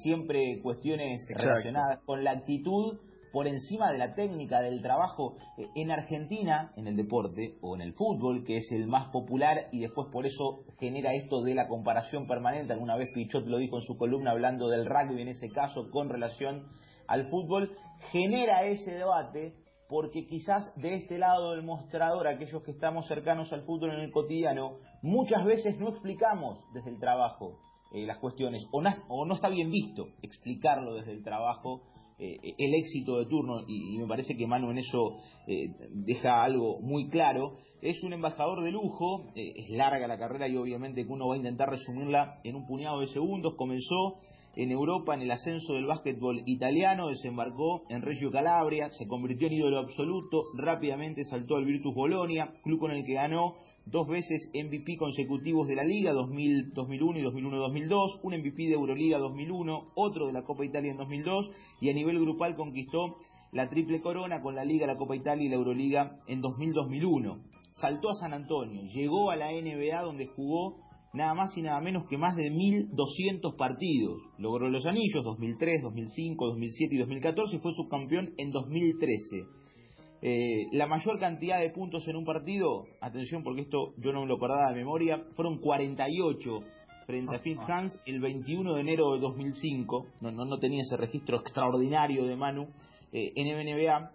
siempre 0.02 0.60
cuestiones 0.64 1.24
relacionadas 1.28 2.00
con 2.04 2.24
la 2.24 2.32
actitud 2.32 2.98
por 3.32 3.46
encima 3.46 3.90
de 3.92 3.98
la 3.98 4.14
técnica, 4.14 4.60
del 4.60 4.82
trabajo. 4.82 5.36
Eh, 5.56 5.66
en 5.76 5.90
Argentina, 5.90 6.72
en 6.76 6.86
el 6.86 6.96
deporte 6.96 7.56
o 7.60 7.74
en 7.74 7.82
el 7.82 7.94
fútbol, 7.94 8.44
que 8.44 8.58
es 8.58 8.70
el 8.72 8.86
más 8.86 9.08
popular 9.10 9.68
y 9.72 9.80
después 9.80 10.08
por 10.12 10.26
eso 10.26 10.64
genera 10.78 11.14
esto 11.14 11.42
de 11.42 11.54
la 11.54 11.68
comparación 11.68 12.26
permanente. 12.26 12.72
Alguna 12.72 12.96
vez 12.96 13.08
Pichot 13.14 13.46
lo 13.46 13.58
dijo 13.58 13.76
en 13.76 13.82
su 13.82 13.96
columna 13.96 14.32
hablando 14.32 14.68
del 14.68 14.86
rugby 14.86 15.22
en 15.22 15.28
ese 15.28 15.48
caso 15.50 15.90
con 15.90 16.08
relación 16.08 16.66
al 17.06 17.28
fútbol, 17.28 17.76
genera 18.12 18.64
ese 18.64 18.92
debate 18.92 19.54
porque 19.90 20.24
quizás 20.24 20.72
de 20.76 20.94
este 20.94 21.18
lado 21.18 21.50
del 21.50 21.64
mostrador, 21.64 22.28
aquellos 22.28 22.62
que 22.62 22.70
estamos 22.70 23.08
cercanos 23.08 23.52
al 23.52 23.64
fútbol 23.64 23.92
en 23.92 24.00
el 24.00 24.12
cotidiano, 24.12 24.76
muchas 25.02 25.44
veces 25.44 25.78
no 25.78 25.88
explicamos 25.88 26.60
desde 26.72 26.90
el 26.90 27.00
trabajo 27.00 27.58
eh, 27.92 28.06
las 28.06 28.18
cuestiones, 28.18 28.64
o 28.70 29.26
no 29.26 29.34
está 29.34 29.48
bien 29.48 29.68
visto 29.68 30.06
explicarlo 30.22 30.94
desde 30.94 31.10
el 31.10 31.24
trabajo 31.24 31.82
eh, 32.20 32.38
el 32.56 32.74
éxito 32.74 33.18
de 33.18 33.26
turno, 33.26 33.62
y, 33.66 33.98
me 33.98 34.06
parece 34.06 34.36
que 34.36 34.46
Manu 34.46 34.70
en 34.70 34.78
eso 34.78 35.16
eh, 35.48 35.74
deja 35.90 36.44
algo 36.44 36.80
muy 36.80 37.08
claro, 37.08 37.56
es 37.82 38.00
un 38.04 38.12
embajador 38.12 38.62
de 38.62 38.70
lujo, 38.70 39.24
es 39.34 39.70
larga 39.70 40.06
la 40.06 40.18
carrera 40.18 40.46
y 40.46 40.56
obviamente 40.56 41.04
que 41.04 41.12
uno 41.12 41.26
va 41.26 41.34
a 41.34 41.38
intentar 41.38 41.68
resumirla 41.68 42.38
en 42.44 42.54
un 42.54 42.66
puñado 42.66 43.00
de 43.00 43.08
segundos, 43.08 43.54
comenzó 43.56 44.20
en 44.56 44.70
Europa 44.70 45.14
en 45.14 45.22
el 45.22 45.30
ascenso 45.30 45.74
del 45.74 45.86
básquetbol 45.86 46.42
italiano, 46.46 47.08
desembarcó 47.08 47.82
en 47.88 48.02
Reggio 48.02 48.30
Calabria, 48.30 48.90
se 48.90 49.06
convirtió 49.06 49.46
en 49.46 49.54
ídolo 49.54 49.78
absoluto, 49.78 50.44
rápidamente 50.56 51.24
saltó 51.24 51.56
al 51.56 51.64
Virtus 51.64 51.94
Bolonia, 51.94 52.52
club 52.62 52.80
con 52.80 52.90
el 52.90 53.04
que 53.04 53.14
ganó 53.14 53.54
dos 53.86 54.06
veces 54.08 54.50
MVP 54.54 54.96
consecutivos 54.96 55.68
de 55.68 55.76
la 55.76 55.84
Liga, 55.84 56.12
2000, 56.12 56.72
2001 56.72 57.18
y 57.18 57.22
2001-2002, 57.22 58.20
un 58.22 58.34
MVP 58.34 58.64
de 58.64 58.74
Euroliga 58.74 59.18
2001, 59.18 59.92
otro 59.94 60.26
de 60.26 60.32
la 60.32 60.42
Copa 60.42 60.64
Italia 60.64 60.90
en 60.90 60.98
2002 60.98 61.50
y 61.80 61.90
a 61.90 61.94
nivel 61.94 62.20
grupal 62.20 62.56
conquistó 62.56 63.16
la 63.52 63.68
triple 63.68 64.00
corona 64.00 64.42
con 64.42 64.54
la 64.54 64.64
Liga, 64.64 64.86
la 64.86 64.96
Copa 64.96 65.16
Italia 65.16 65.46
y 65.46 65.48
la 65.48 65.56
Euroliga 65.56 66.20
en 66.26 66.42
2000-2001. 66.42 67.42
Saltó 67.72 68.10
a 68.10 68.14
San 68.14 68.32
Antonio, 68.32 68.82
llegó 68.82 69.30
a 69.30 69.36
la 69.36 69.50
NBA 69.50 70.02
donde 70.02 70.26
jugó 70.26 70.89
nada 71.12 71.34
más 71.34 71.56
y 71.56 71.62
nada 71.62 71.80
menos 71.80 72.06
que 72.08 72.18
más 72.18 72.36
de 72.36 72.50
1.200 72.50 73.56
partidos. 73.56 74.20
Logró 74.38 74.68
los 74.68 74.86
anillos 74.86 75.24
2003, 75.24 75.82
2005, 75.82 76.46
2007 76.46 76.94
y 76.94 76.98
2014 76.98 77.56
y 77.56 77.58
fue 77.58 77.74
subcampeón 77.74 78.34
en 78.36 78.50
2013. 78.50 79.44
Eh, 80.22 80.66
la 80.72 80.86
mayor 80.86 81.18
cantidad 81.18 81.60
de 81.60 81.70
puntos 81.70 82.06
en 82.06 82.16
un 82.16 82.24
partido, 82.24 82.84
atención 83.00 83.42
porque 83.42 83.62
esto 83.62 83.94
yo 83.98 84.12
no 84.12 84.20
me 84.20 84.26
lo 84.26 84.36
acordaba 84.36 84.70
de 84.70 84.76
memoria, 84.76 85.24
fueron 85.34 85.58
48 85.58 86.58
frente 87.06 87.36
a 87.36 87.40
Phil 87.40 87.58
Sanz 87.66 87.98
el 88.06 88.20
21 88.20 88.74
de 88.74 88.80
enero 88.82 89.14
de 89.14 89.20
2005. 89.20 90.06
No, 90.20 90.30
no, 90.30 90.44
no 90.44 90.58
tenía 90.58 90.82
ese 90.82 90.96
registro 90.96 91.38
extraordinario 91.38 92.26
de 92.26 92.36
Manu. 92.36 92.68
eh, 93.12 93.32
en 93.34 93.48
NBA. 93.48 94.12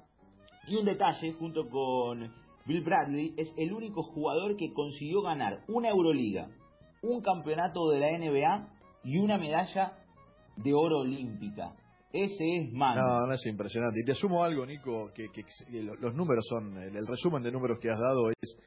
Y 0.68 0.76
un 0.76 0.86
detalle, 0.86 1.34
junto 1.34 1.68
con 1.70 2.32
Bill 2.66 2.82
Bradley, 2.82 3.34
es 3.38 3.54
el 3.58 3.74
único 3.74 4.02
jugador 4.02 4.56
que 4.58 4.74
consiguió 4.74 5.22
ganar 5.22 5.64
una 5.68 5.90
Euroliga, 5.90 6.50
un 7.08 7.22
campeonato 7.22 7.90
de 7.92 8.00
la 8.00 8.08
NBA 8.18 8.70
y 9.04 9.18
una 9.18 9.38
medalla 9.38 9.94
de 10.58 10.74
oro 10.74 11.00
olímpica. 11.00 11.74
Ese 12.12 12.44
es 12.58 12.72
Manu. 12.72 13.02
No, 13.02 13.28
no 13.28 13.34
es 13.34 13.46
impresionante. 13.46 14.00
Y 14.02 14.06
te 14.06 14.16
sumo 14.16 14.44
algo, 14.44 14.66
Nico, 14.66 15.12
que, 15.14 15.30
que- 15.32 15.44
que 15.44 15.84
lo- 15.84 15.96
los 15.96 16.16
números 16.16 16.46
son, 16.48 16.78
el, 16.78 17.06
resumen 17.08 17.44
de 17.44 17.52
números 17.52 17.78
que 17.80 17.90
has 17.90 18.00
dado 18.00 18.30
es, 18.30 18.58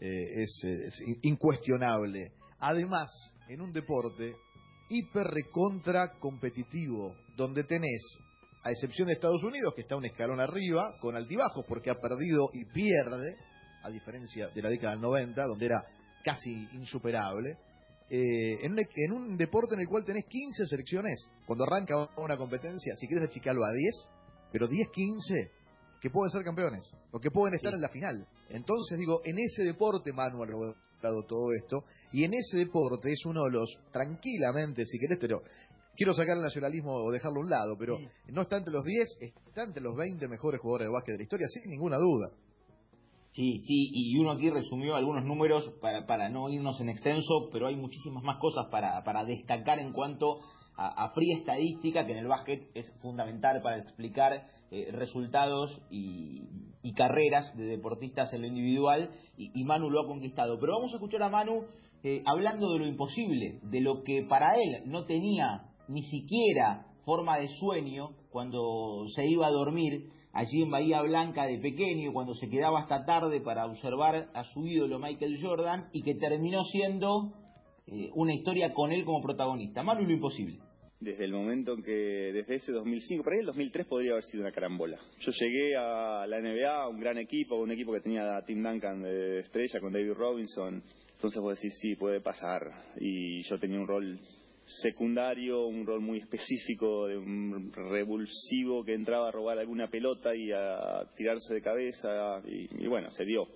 eh, 0.00 0.42
es, 0.42 0.60
eh, 0.64 0.84
es 0.86 1.00
in- 1.06 1.18
incuestionable. 1.22 2.32
Además, 2.60 3.08
en 3.48 3.62
un 3.62 3.72
deporte 3.72 4.34
hiper 4.90 5.24
recontra 5.26 6.12
competitivo, 6.18 7.14
donde 7.36 7.64
tenés, 7.64 8.02
a 8.62 8.70
excepción 8.70 9.08
de 9.08 9.14
Estados 9.14 9.42
Unidos, 9.42 9.72
que 9.74 9.82
está 9.82 9.96
un 9.96 10.04
escalón 10.04 10.40
arriba, 10.40 10.94
con 11.00 11.16
altibajos, 11.16 11.64
porque 11.66 11.90
ha 11.90 11.94
perdido 11.94 12.48
y 12.52 12.64
pierde, 12.66 13.36
a 13.82 13.90
diferencia 13.90 14.48
de 14.48 14.60
la 14.62 14.68
década 14.68 14.92
del 14.92 15.00
90, 15.00 15.44
donde 15.46 15.64
era 15.66 15.82
casi 16.24 16.50
insuperable, 16.72 17.56
eh, 18.10 18.58
en, 18.62 18.72
un, 18.72 18.78
en 18.78 19.12
un 19.12 19.36
deporte 19.36 19.74
en 19.74 19.80
el 19.80 19.88
cual 19.88 20.04
tenés 20.04 20.24
15 20.26 20.66
selecciones, 20.66 21.30
cuando 21.46 21.64
arranca 21.64 22.08
una 22.16 22.36
competencia, 22.36 22.94
si 22.96 23.06
quieres 23.06 23.28
achicarlo 23.28 23.64
a 23.64 23.72
10, 23.72 23.94
pero 24.52 24.66
10, 24.66 24.88
15, 24.90 25.50
que 26.00 26.10
pueden 26.10 26.30
ser 26.30 26.42
campeones, 26.42 26.90
o 27.10 27.20
que 27.20 27.30
pueden 27.30 27.54
estar 27.56 27.74
en 27.74 27.80
la 27.80 27.88
final. 27.88 28.26
Entonces 28.48 28.98
digo, 28.98 29.20
en 29.24 29.38
ese 29.38 29.62
deporte 29.62 30.12
Manu 30.12 30.42
ha 30.42 30.46
logrado 30.46 31.22
todo 31.28 31.52
esto, 31.52 31.84
y 32.12 32.24
en 32.24 32.34
ese 32.34 32.56
deporte 32.56 33.12
es 33.12 33.24
uno 33.26 33.44
de 33.44 33.50
los, 33.50 33.68
tranquilamente, 33.92 34.86
si 34.86 34.98
querés, 34.98 35.18
pero 35.20 35.42
quiero 35.94 36.14
sacar 36.14 36.36
el 36.36 36.42
nacionalismo 36.42 36.94
o 36.94 37.10
dejarlo 37.10 37.40
a 37.40 37.44
un 37.44 37.50
lado, 37.50 37.76
pero 37.78 37.98
no 38.28 38.42
está 38.42 38.56
entre 38.56 38.72
los 38.72 38.84
10, 38.84 39.08
está 39.48 39.64
entre 39.64 39.82
los 39.82 39.96
20 39.96 40.28
mejores 40.28 40.60
jugadores 40.60 40.86
de 40.86 40.92
básquet 40.92 41.12
de 41.12 41.18
la 41.18 41.22
historia, 41.24 41.48
sin 41.48 41.70
ninguna 41.70 41.98
duda. 41.98 42.30
Sí, 43.38 43.60
sí, 43.68 43.90
y 43.92 44.18
uno 44.18 44.32
aquí 44.32 44.50
resumió 44.50 44.96
algunos 44.96 45.24
números 45.24 45.72
para, 45.80 46.06
para 46.06 46.28
no 46.28 46.50
irnos 46.50 46.80
en 46.80 46.88
extenso, 46.88 47.48
pero 47.52 47.68
hay 47.68 47.76
muchísimas 47.76 48.24
más 48.24 48.38
cosas 48.38 48.66
para, 48.68 49.04
para 49.04 49.24
destacar 49.24 49.78
en 49.78 49.92
cuanto 49.92 50.40
a, 50.76 51.04
a 51.04 51.10
fría 51.12 51.36
estadística, 51.36 52.04
que 52.04 52.14
en 52.14 52.18
el 52.18 52.26
básquet 52.26 52.68
es 52.74 52.92
fundamental 53.00 53.62
para 53.62 53.78
explicar 53.78 54.32
eh, 54.72 54.88
resultados 54.90 55.80
y, 55.88 56.48
y 56.82 56.92
carreras 56.94 57.56
de 57.56 57.66
deportistas 57.66 58.34
en 58.34 58.40
lo 58.40 58.48
individual, 58.48 59.10
y, 59.36 59.52
y 59.54 59.62
Manu 59.62 59.88
lo 59.88 60.00
ha 60.00 60.08
conquistado. 60.08 60.58
Pero 60.58 60.72
vamos 60.72 60.90
a 60.92 60.96
escuchar 60.96 61.22
a 61.22 61.28
Manu 61.28 61.62
eh, 62.02 62.24
hablando 62.26 62.72
de 62.72 62.80
lo 62.80 62.88
imposible, 62.88 63.60
de 63.62 63.80
lo 63.80 64.02
que 64.02 64.24
para 64.28 64.56
él 64.56 64.82
no 64.86 65.04
tenía 65.04 65.62
ni 65.86 66.02
siquiera 66.02 66.86
forma 67.04 67.38
de 67.38 67.46
sueño 67.46 68.16
cuando 68.32 69.06
se 69.14 69.28
iba 69.28 69.46
a 69.46 69.52
dormir 69.52 70.10
allí 70.32 70.62
en 70.62 70.70
Bahía 70.70 71.02
Blanca 71.02 71.46
de 71.46 71.58
pequeño, 71.58 72.12
cuando 72.12 72.34
se 72.34 72.48
quedaba 72.48 72.80
hasta 72.80 73.04
tarde 73.04 73.40
para 73.40 73.66
observar 73.66 74.28
a 74.34 74.44
su 74.44 74.66
ídolo 74.66 74.98
Michael 74.98 75.38
Jordan 75.40 75.88
y 75.92 76.02
que 76.02 76.14
terminó 76.14 76.62
siendo 76.64 77.32
eh, 77.86 78.10
una 78.14 78.34
historia 78.34 78.72
con 78.72 78.92
él 78.92 79.04
como 79.04 79.22
protagonista. 79.22 79.82
Manu 79.82 80.02
lo 80.02 80.12
imposible. 80.12 80.58
Desde 81.00 81.24
el 81.24 81.32
momento 81.32 81.74
en 81.74 81.82
que, 81.82 81.92
desde 81.92 82.56
ese 82.56 82.72
2005, 82.72 83.22
por 83.22 83.32
ahí 83.32 83.38
el 83.38 83.46
2003 83.46 83.86
podría 83.86 84.12
haber 84.12 84.24
sido 84.24 84.42
una 84.42 84.50
carambola. 84.50 84.98
Yo 85.20 85.30
llegué 85.30 85.76
a 85.76 86.26
la 86.26 86.40
NBA, 86.40 86.88
un 86.88 86.98
gran 86.98 87.18
equipo, 87.18 87.54
un 87.54 87.70
equipo 87.70 87.92
que 87.92 88.00
tenía 88.00 88.36
a 88.36 88.44
Tim 88.44 88.60
Duncan 88.60 89.02
de 89.02 89.40
estrella 89.40 89.78
con 89.80 89.92
David 89.92 90.14
Robinson. 90.14 90.82
Entonces 91.12 91.40
vos 91.40 91.54
decís, 91.54 91.78
sí, 91.80 91.94
puede 91.94 92.20
pasar. 92.20 92.62
Y 93.00 93.42
yo 93.42 93.58
tenía 93.58 93.78
un 93.78 93.86
rol 93.86 94.18
secundario, 94.68 95.66
un 95.66 95.86
rol 95.86 96.00
muy 96.00 96.18
específico 96.18 97.06
de 97.06 97.16
un 97.16 97.72
revulsivo 97.72 98.84
que 98.84 98.92
entraba 98.94 99.28
a 99.28 99.32
robar 99.32 99.58
alguna 99.58 99.88
pelota 99.88 100.34
y 100.34 100.52
a 100.52 101.06
tirarse 101.16 101.54
de 101.54 101.62
cabeza. 101.62 102.42
Y, 102.46 102.86
bueno, 102.86 103.10
se 103.10 103.24
dio. 103.24 103.48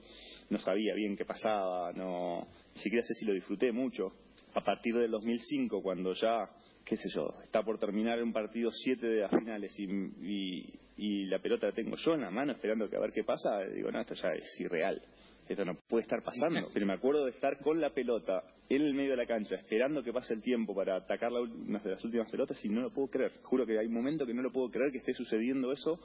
No 0.50 0.58
sabía 0.58 0.94
bien 0.94 1.16
qué 1.16 1.24
pasaba, 1.24 1.92
no, 1.92 2.46
ni 2.74 2.80
siquiera 2.80 3.04
sé 3.04 3.14
si 3.14 3.24
lo 3.24 3.32
disfruté 3.32 3.72
mucho. 3.72 4.12
A 4.54 4.62
partir 4.62 4.94
del 4.94 5.10
2005, 5.10 5.82
cuando 5.82 6.12
ya 6.14 6.48
qué 6.84 6.96
sé 6.96 7.08
yo, 7.14 7.34
está 7.42 7.62
por 7.62 7.78
terminar 7.78 8.22
un 8.22 8.32
partido 8.32 8.70
7 8.70 9.06
de 9.06 9.20
las 9.20 9.30
finales 9.30 9.72
y, 9.78 9.84
y, 9.84 10.66
y 10.96 11.24
la 11.26 11.38
pelota 11.38 11.68
la 11.68 11.72
tengo 11.72 11.96
yo 11.96 12.14
en 12.14 12.22
la 12.22 12.30
mano 12.30 12.52
esperando 12.52 12.88
que 12.90 12.96
a 12.96 13.00
ver 13.00 13.12
qué 13.12 13.24
pasa, 13.24 13.60
digo, 13.60 13.90
no, 13.90 14.00
esto 14.00 14.14
ya 14.14 14.30
es 14.30 14.60
irreal. 14.60 15.00
Esto 15.48 15.64
no 15.64 15.74
puede 15.88 16.02
estar 16.02 16.22
pasando. 16.22 16.68
Pero 16.72 16.86
me 16.86 16.94
acuerdo 16.94 17.24
de 17.24 17.32
estar 17.32 17.58
con 17.58 17.80
la 17.80 17.90
pelota 17.90 18.42
en 18.68 18.82
el 18.82 18.94
medio 18.94 19.10
de 19.10 19.16
la 19.18 19.26
cancha, 19.26 19.56
esperando 19.56 20.02
que 20.02 20.12
pase 20.12 20.34
el 20.34 20.42
tiempo 20.42 20.74
para 20.74 20.96
atacar 20.96 21.30
la, 21.30 21.40
una 21.40 21.78
de 21.78 21.90
las 21.90 22.04
últimas 22.04 22.30
pelotas 22.30 22.64
y 22.64 22.68
no 22.68 22.80
lo 22.80 22.90
puedo 22.90 23.08
creer. 23.08 23.32
Juro 23.42 23.66
que 23.66 23.78
hay 23.78 23.88
momentos 23.88 24.26
que 24.26 24.34
no 24.34 24.42
lo 24.42 24.50
puedo 24.52 24.70
creer 24.70 24.92
que 24.92 24.98
esté 24.98 25.12
sucediendo 25.12 25.72
eso 25.72 25.98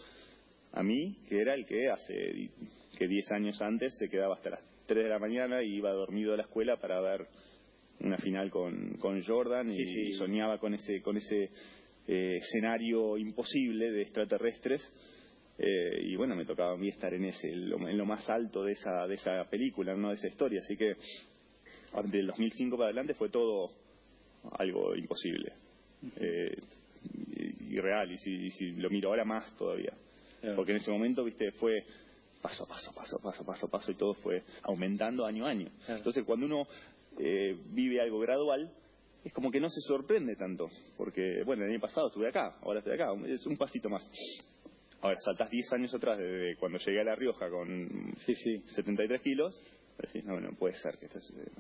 a 0.74 0.84
mí, 0.84 1.18
que 1.30 1.40
era 1.40 1.54
el 1.54 1.66
que 1.66 1.90
hace 1.90 2.50
que 2.98 3.08
10 3.08 3.32
años 3.32 3.62
antes 3.62 3.96
se 3.98 4.10
quedaba 4.10 4.36
hasta 4.36 4.50
las 4.50 4.64
3 4.88 5.04
de 5.04 5.10
la 5.10 5.20
mañana 5.20 5.62
y 5.64 5.76
iba 5.76 5.92
dormido 5.92 6.34
a 6.34 6.38
la 6.38 6.44
escuela 6.44 6.78
para 6.78 7.00
ver 7.00 7.28
una 8.00 8.18
final 8.18 8.50
con, 8.50 8.96
con 9.00 9.22
Jordan 9.24 9.70
y, 9.70 9.76
Sí, 9.76 9.84
sí. 9.86 10.02
y 10.02 10.12
soñaba 10.14 10.60
con 10.60 10.74
ese 10.74 11.02
con 11.02 11.18
ese 11.18 11.50
eh, 12.08 12.36
escenario 12.36 13.18
imposible 13.18 13.92
de 13.92 14.02
extraterrestres 14.02 14.82
eh, 15.58 16.02
y 16.04 16.16
bueno 16.16 16.36
me 16.36 16.46
tocaba 16.46 16.74
a 16.74 16.78
mí 16.78 16.90
estar 16.90 17.14
en 17.14 17.26
ese 17.26 17.52
en 17.52 17.98
lo, 17.98 18.06
más 18.06 18.30
alto 18.30 18.64
de 18.64 18.74
esa 18.74 19.08
de 19.08 19.16
esa 19.16 19.44
película 19.50 19.96
no 19.96 20.10
de 20.10 20.16
esa 20.16 20.28
historia. 20.28 20.62
Así 20.62 20.78
que 20.78 20.96
del 22.06 22.28
2005 22.28 22.78
para 22.78 22.88
adelante 22.88 23.14
fue 23.14 23.30
todo 23.30 23.72
algo 24.52 24.96
imposible. 24.96 25.54
Eh, 26.18 26.56
irreal 27.70 28.12
y 28.12 28.18
si, 28.18 28.32
y 28.32 28.50
si 28.52 28.72
lo 28.72 28.90
miro 28.90 29.10
ahora 29.10 29.26
más 29.26 29.56
todavía. 29.58 29.94
Porque 30.56 30.72
en 30.72 30.78
ese 30.78 30.92
momento 30.92 31.24
viste 31.24 31.52
fue 31.54 31.84
paso 32.42 32.64
a 32.64 32.68
paso, 32.68 32.94
paso 32.94 33.18
a 33.18 33.20
paso, 33.20 33.44
paso 33.44 33.66
a 33.66 33.70
paso 33.70 33.92
y 33.92 33.96
todo 33.96 34.14
fue 34.16 34.44
aumentando 34.64 35.26
año 35.26 35.46
a 35.46 35.50
año. 35.50 35.70
Entonces 35.88 36.24
cuando 36.26 36.46
uno 36.46 36.68
eh, 37.20 37.58
vive 37.72 38.00
algo 38.02 38.20
gradual, 38.20 38.72
es 39.24 39.34
como 39.34 39.52
que 39.52 39.60
no 39.60 39.70
se 39.70 39.82
sorprende 39.82 40.36
tanto, 40.36 40.70
porque 40.96 41.44
bueno, 41.44 41.66
el 41.66 41.72
año 41.72 41.82
pasado 41.82 42.08
estuve 42.08 42.30
acá, 42.30 42.56
ahora 42.62 42.80
estoy 42.80 42.94
acá, 42.94 43.10
es 43.26 43.46
un 43.46 43.58
pasito 43.58 43.90
más. 43.90 44.10
Ahora 45.02 45.18
saltás 45.20 45.50
10 45.50 45.74
años 45.74 45.94
atrás, 45.94 46.18
desde 46.18 46.56
cuando 46.58 46.80
llegué 46.80 47.02
a 47.02 47.04
La 47.04 47.16
Rioja 47.16 47.50
con 47.50 48.14
73 48.26 49.22
kilos, 49.22 49.62
decís, 49.98 50.26
no, 50.26 50.40
no 50.40 50.52
puede 50.54 50.76
ser 50.76 50.98
que 50.98 51.06
esto 51.06 51.20
suceda. 51.20 51.52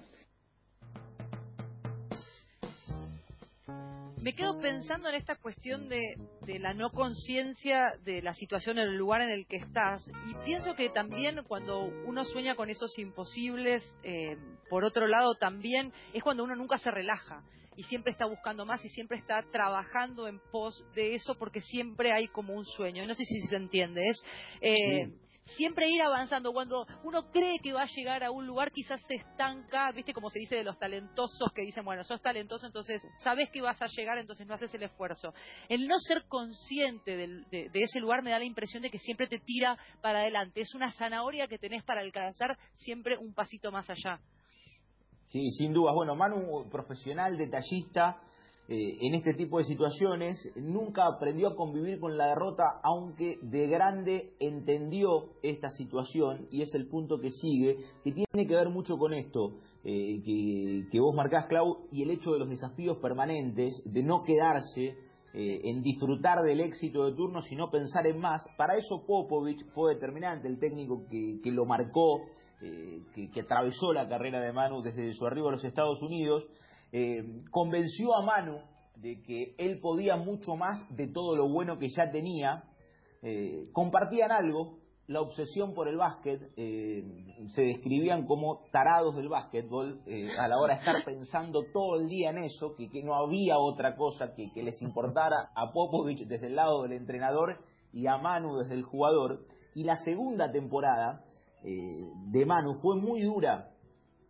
Me 4.21 4.33
quedo 4.33 4.59
pensando 4.59 5.07
en 5.07 5.15
esta 5.15 5.35
cuestión 5.35 5.87
de, 5.87 6.17
de 6.45 6.59
la 6.59 6.73
no 6.73 6.89
conciencia 6.89 7.93
de 8.03 8.21
la 8.21 8.33
situación 8.33 8.77
en 8.79 8.89
el 8.89 8.97
lugar 8.97 9.21
en 9.21 9.29
el 9.29 9.45
que 9.47 9.57
estás 9.57 10.05
y 10.07 10.33
pienso 10.43 10.73
que 10.73 10.89
también 10.89 11.43
cuando 11.47 11.79
uno 12.05 12.25
sueña 12.25 12.55
con 12.55 12.69
esos 12.69 12.97
imposibles, 12.97 13.83
eh, 14.03 14.35
por 14.69 14.83
otro 14.83 15.07
lado 15.07 15.35
también 15.35 15.93
es 16.13 16.23
cuando 16.23 16.43
uno 16.43 16.55
nunca 16.55 16.77
se 16.77 16.91
relaja 16.91 17.43
y 17.77 17.83
siempre 17.83 18.11
está 18.11 18.25
buscando 18.25 18.65
más 18.65 18.83
y 18.83 18.89
siempre 18.89 19.17
está 19.17 19.41
trabajando 19.43 20.27
en 20.27 20.39
pos 20.51 20.83
de 20.93 21.15
eso 21.15 21.35
porque 21.35 21.61
siempre 21.61 22.11
hay 22.11 22.27
como 22.27 22.53
un 22.53 22.65
sueño. 22.65 23.05
No 23.05 23.13
sé 23.13 23.23
si 23.23 23.39
se 23.47 23.55
entiende, 23.55 24.07
es... 24.09 24.17
eh, 24.59 25.07
siempre 25.55 25.89
ir 25.89 26.01
avanzando. 26.01 26.51
Cuando 26.51 26.85
uno 27.03 27.31
cree 27.31 27.59
que 27.63 27.71
va 27.73 27.83
a 27.83 27.89
llegar 27.95 28.23
a 28.23 28.31
un 28.31 28.45
lugar, 28.45 28.71
quizás 28.71 28.99
se 29.07 29.15
estanca, 29.15 29.91
¿viste? 29.93 30.13
Como 30.13 30.29
se 30.29 30.39
dice 30.39 30.55
de 30.55 30.63
los 30.63 30.77
talentosos 30.77 31.51
que 31.53 31.61
dicen, 31.61 31.85
bueno, 31.85 32.03
sos 32.03 32.21
talentoso, 32.21 32.65
entonces 32.65 33.01
sabes 33.19 33.49
que 33.49 33.61
vas 33.61 33.81
a 33.81 33.87
llegar, 33.87 34.17
entonces 34.17 34.45
no 34.45 34.55
haces 34.55 34.73
el 34.73 34.83
esfuerzo. 34.83 35.33
El 35.69 35.87
no 35.87 35.99
ser 35.99 36.25
consciente 36.27 37.15
del- 37.15 37.45
de, 37.49 37.69
de 37.69 37.81
ese 37.83 37.99
lugar 37.99 38.23
me 38.23 38.31
da 38.31 38.39
la 38.39 38.45
impresión 38.45 38.83
de 38.83 38.89
que 38.89 38.99
siempre 38.99 39.27
te 39.27 39.39
tira 39.39 39.77
para 40.01 40.19
adelante. 40.19 40.61
Es 40.61 40.73
una 40.75 40.91
zanahoria 40.91 41.47
que 41.47 41.57
tenés 41.59 41.83
para 41.83 42.01
alcanzar 42.01 42.57
siempre 42.75 43.17
un 43.17 43.33
pasito 43.33 43.71
más 43.71 43.89
allá. 43.89 44.19
Sí, 45.27 45.51
sin 45.51 45.73
dudas. 45.73 45.93
Bueno, 45.93 46.15
Manu, 46.15 46.69
profesional, 46.71 47.37
detallista, 47.37 48.17
eh, 48.69 48.97
en 49.01 49.13
este 49.13 49.33
tipo 49.33 49.57
de 49.57 49.65
situaciones, 49.65 50.37
nunca 50.55 51.05
aprendió 51.05 51.49
a 51.49 51.55
convivir 51.55 51.99
con 51.99 52.17
la 52.17 52.27
derrota, 52.27 52.63
aunque 52.83 53.37
de 53.41 53.67
grande 53.67 54.33
entendió 54.39 55.33
esta 55.43 55.69
situación, 55.69 56.47
y 56.49 56.61
es 56.61 56.73
el 56.75 56.87
punto 56.87 57.19
que 57.19 57.31
sigue, 57.31 57.75
que 58.05 58.11
tiene 58.13 58.47
que 58.47 58.55
ver 58.55 58.69
mucho 58.69 58.97
con 58.97 59.13
esto 59.13 59.59
eh, 59.83 60.21
que, 60.23 60.87
que 60.91 60.99
vos 60.99 61.13
marcás, 61.13 61.47
Clau, 61.47 61.87
y 61.91 62.03
el 62.03 62.11
hecho 62.11 62.31
de 62.31 62.39
los 62.39 62.49
desafíos 62.49 62.97
permanentes, 63.01 63.81
de 63.85 64.03
no 64.03 64.23
quedarse 64.23 64.95
eh, 65.33 65.61
en 65.65 65.81
disfrutar 65.81 66.41
del 66.41 66.61
éxito 66.61 67.05
de 67.05 67.15
turno, 67.15 67.41
sino 67.41 67.69
pensar 67.69 68.07
en 68.07 68.19
más. 68.19 68.45
Para 68.57 68.77
eso 68.77 69.05
Popovich 69.05 69.63
fue 69.73 69.93
determinante, 69.93 70.47
el 70.47 70.57
técnico 70.57 71.05
que, 71.09 71.39
que 71.43 71.51
lo 71.51 71.65
marcó, 71.65 72.21
eh, 72.59 73.03
que, 73.13 73.29
que 73.29 73.41
atravesó 73.41 73.93
la 73.93 74.09
carrera 74.09 74.41
de 74.41 74.51
Manu 74.51 74.81
desde 74.81 75.13
su 75.13 75.27
arribo 75.27 75.49
a 75.49 75.51
los 75.51 75.63
Estados 75.63 76.01
Unidos, 76.01 76.43
eh, 76.91 77.43
convenció 77.51 78.15
a 78.15 78.23
Manu 78.23 78.57
de 78.95 79.21
que 79.21 79.53
él 79.59 79.79
podía 79.79 80.15
mucho 80.15 80.55
más 80.55 80.79
de 80.95 81.07
todo 81.07 81.35
lo 81.35 81.47
bueno 81.49 81.77
que 81.77 81.89
ya 81.95 82.09
tenía. 82.09 82.63
Eh, 83.21 83.65
compartían 83.73 84.31
algo, 84.31 84.79
la 85.05 85.21
obsesión 85.21 85.75
por 85.75 85.87
el 85.87 85.97
básquet, 85.97 86.41
se 86.55 87.61
describían 87.61 88.25
como 88.25 88.63
tarados 88.71 89.15
del 89.15 89.29
básquetbol 89.29 90.01
a 90.39 90.47
la 90.47 90.57
hora 90.57 90.73
de 90.73 90.79
estar 90.79 90.95
pensando 91.05 91.61
todo 91.71 92.01
el 92.01 92.09
día 92.09 92.31
en 92.31 92.39
eso, 92.39 92.73
que, 92.75 92.89
que 92.89 93.03
no 93.03 93.13
había 93.13 93.59
otra 93.59 93.95
cosa 93.95 94.33
que, 94.33 94.51
que 94.51 94.63
les 94.63 94.81
importara 94.81 95.51
a 95.55 95.71
Popovich 95.71 96.27
desde 96.27 96.47
el 96.47 96.55
lado 96.55 96.81
del 96.81 96.93
entrenador 96.93 97.59
y 97.93 98.07
a 98.07 98.17
Manu 98.17 98.57
desde 98.57 98.73
el 98.73 98.83
jugador. 98.83 99.45
Y 99.75 99.83
la 99.83 99.95
segunda 99.97 100.51
temporada 100.51 101.23
eh, 101.69 102.13
de 102.29 102.45
Manu 102.45 102.75
fue 102.81 102.95
muy 102.95 103.21
dura 103.23 103.71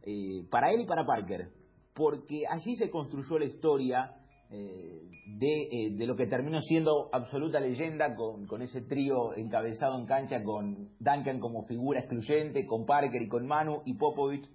eh, 0.01 0.43
para 0.49 0.71
él 0.71 0.81
y 0.81 0.87
para 0.87 1.05
Parker, 1.05 1.49
porque 1.93 2.45
allí 2.49 2.75
se 2.77 2.89
construyó 2.89 3.37
la 3.37 3.45
historia 3.45 4.15
eh, 4.49 5.03
de, 5.37 6.07
lo 6.07 6.15
que 6.15 6.25
terminó 6.25 6.59
siendo 6.61 7.09
absoluta 7.13 7.59
leyenda 7.59 8.15
con, 8.15 8.47
con, 8.47 8.63
ese 8.63 8.81
trío 8.81 9.35
encabezado 9.35 9.99
en 9.99 10.07
cancha 10.07 10.43
con 10.43 10.89
Duncan 10.99 11.39
como 11.39 11.61
figura 11.67 11.99
excluyente, 11.99 12.65
con 12.65 12.87
Parker 12.87 13.21
y 13.21 13.27
con 13.27 13.45
Manu 13.45 13.83
y 13.85 13.93
Popovich 13.93 14.49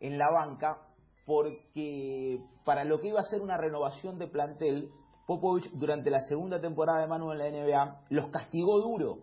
en 0.00 0.18
la 0.18 0.28
banca, 0.28 0.78
porque 1.26 2.40
para 2.64 2.82
lo 2.84 3.00
que 3.00 3.10
iba 3.10 3.20
a 3.20 3.30
ser 3.30 3.42
una 3.42 3.56
renovación 3.56 4.18
de 4.18 4.26
plantel, 4.26 4.90
Popovich 5.28 5.70
durante 5.70 6.10
la 6.10 6.18
segunda 6.18 6.60
temporada 6.60 7.02
de 7.02 7.06
Manu 7.06 7.30
en 7.30 7.38
la 7.38 7.48
NBA 7.48 8.06
los 8.10 8.26
castigó 8.30 8.80
duro, 8.80 9.18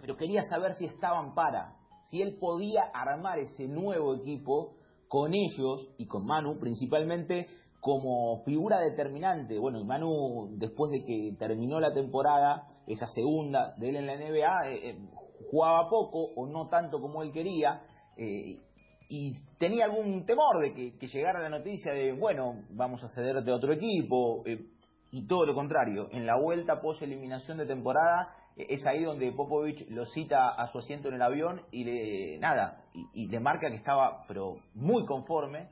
pero 0.00 0.16
quería 0.16 0.40
saber 0.44 0.72
si 0.76 0.86
estaban 0.86 1.34
para, 1.34 1.76
si 2.08 2.22
él 2.22 2.36
podía 2.38 2.84
armar 2.94 3.38
ese 3.38 3.68
nuevo 3.68 4.14
equipo 4.14 4.74
con 5.08 5.32
ellos 5.34 5.90
y 5.98 6.06
con 6.06 6.24
Manu 6.24 6.58
principalmente 6.58 7.46
como 7.80 8.42
figura 8.44 8.78
determinante. 8.78 9.58
Bueno, 9.58 9.80
y 9.80 9.84
Manu, 9.84 10.50
después 10.56 10.92
de 10.92 11.04
que 11.04 11.34
terminó 11.38 11.80
la 11.80 11.92
temporada, 11.92 12.66
esa 12.86 13.06
segunda 13.08 13.74
de 13.76 13.88
él 13.88 13.96
en 13.96 14.06
la 14.06 14.16
NBA, 14.16 14.70
eh, 14.70 14.90
eh, 14.90 14.98
jugaba 15.50 15.88
poco 15.90 16.28
o 16.36 16.46
no 16.46 16.68
tanto 16.68 17.00
como 17.00 17.22
él 17.22 17.32
quería. 17.32 17.82
Eh, 18.16 18.56
y 19.08 19.34
tenía 19.58 19.84
algún 19.84 20.24
temor 20.24 20.62
de 20.62 20.72
que, 20.72 20.96
que, 20.96 21.08
llegara 21.08 21.42
la 21.42 21.50
noticia 21.50 21.92
de, 21.92 22.12
bueno, 22.12 22.62
vamos 22.70 23.04
a 23.04 23.08
cederte 23.08 23.50
a 23.50 23.56
otro 23.56 23.74
equipo, 23.74 24.42
eh, 24.46 24.64
y 25.12 25.26
todo 25.26 25.44
lo 25.44 25.54
contrario. 25.54 26.08
En 26.10 26.26
la 26.26 26.36
vuelta 26.36 26.80
post 26.80 27.02
eliminación 27.02 27.58
de 27.58 27.66
temporada, 27.66 28.34
es 28.56 28.86
ahí 28.86 29.02
donde 29.02 29.32
Popovich 29.32 29.88
lo 29.88 30.04
cita 30.06 30.50
a 30.50 30.66
su 30.68 30.78
asiento 30.78 31.08
en 31.08 31.14
el 31.14 31.22
avión 31.22 31.62
y 31.70 31.84
le, 31.84 32.38
nada, 32.38 32.84
y, 33.14 33.28
le 33.28 33.40
marca 33.40 33.68
que 33.68 33.76
estaba, 33.76 34.24
pero 34.28 34.54
muy 34.74 35.04
conforme, 35.06 35.68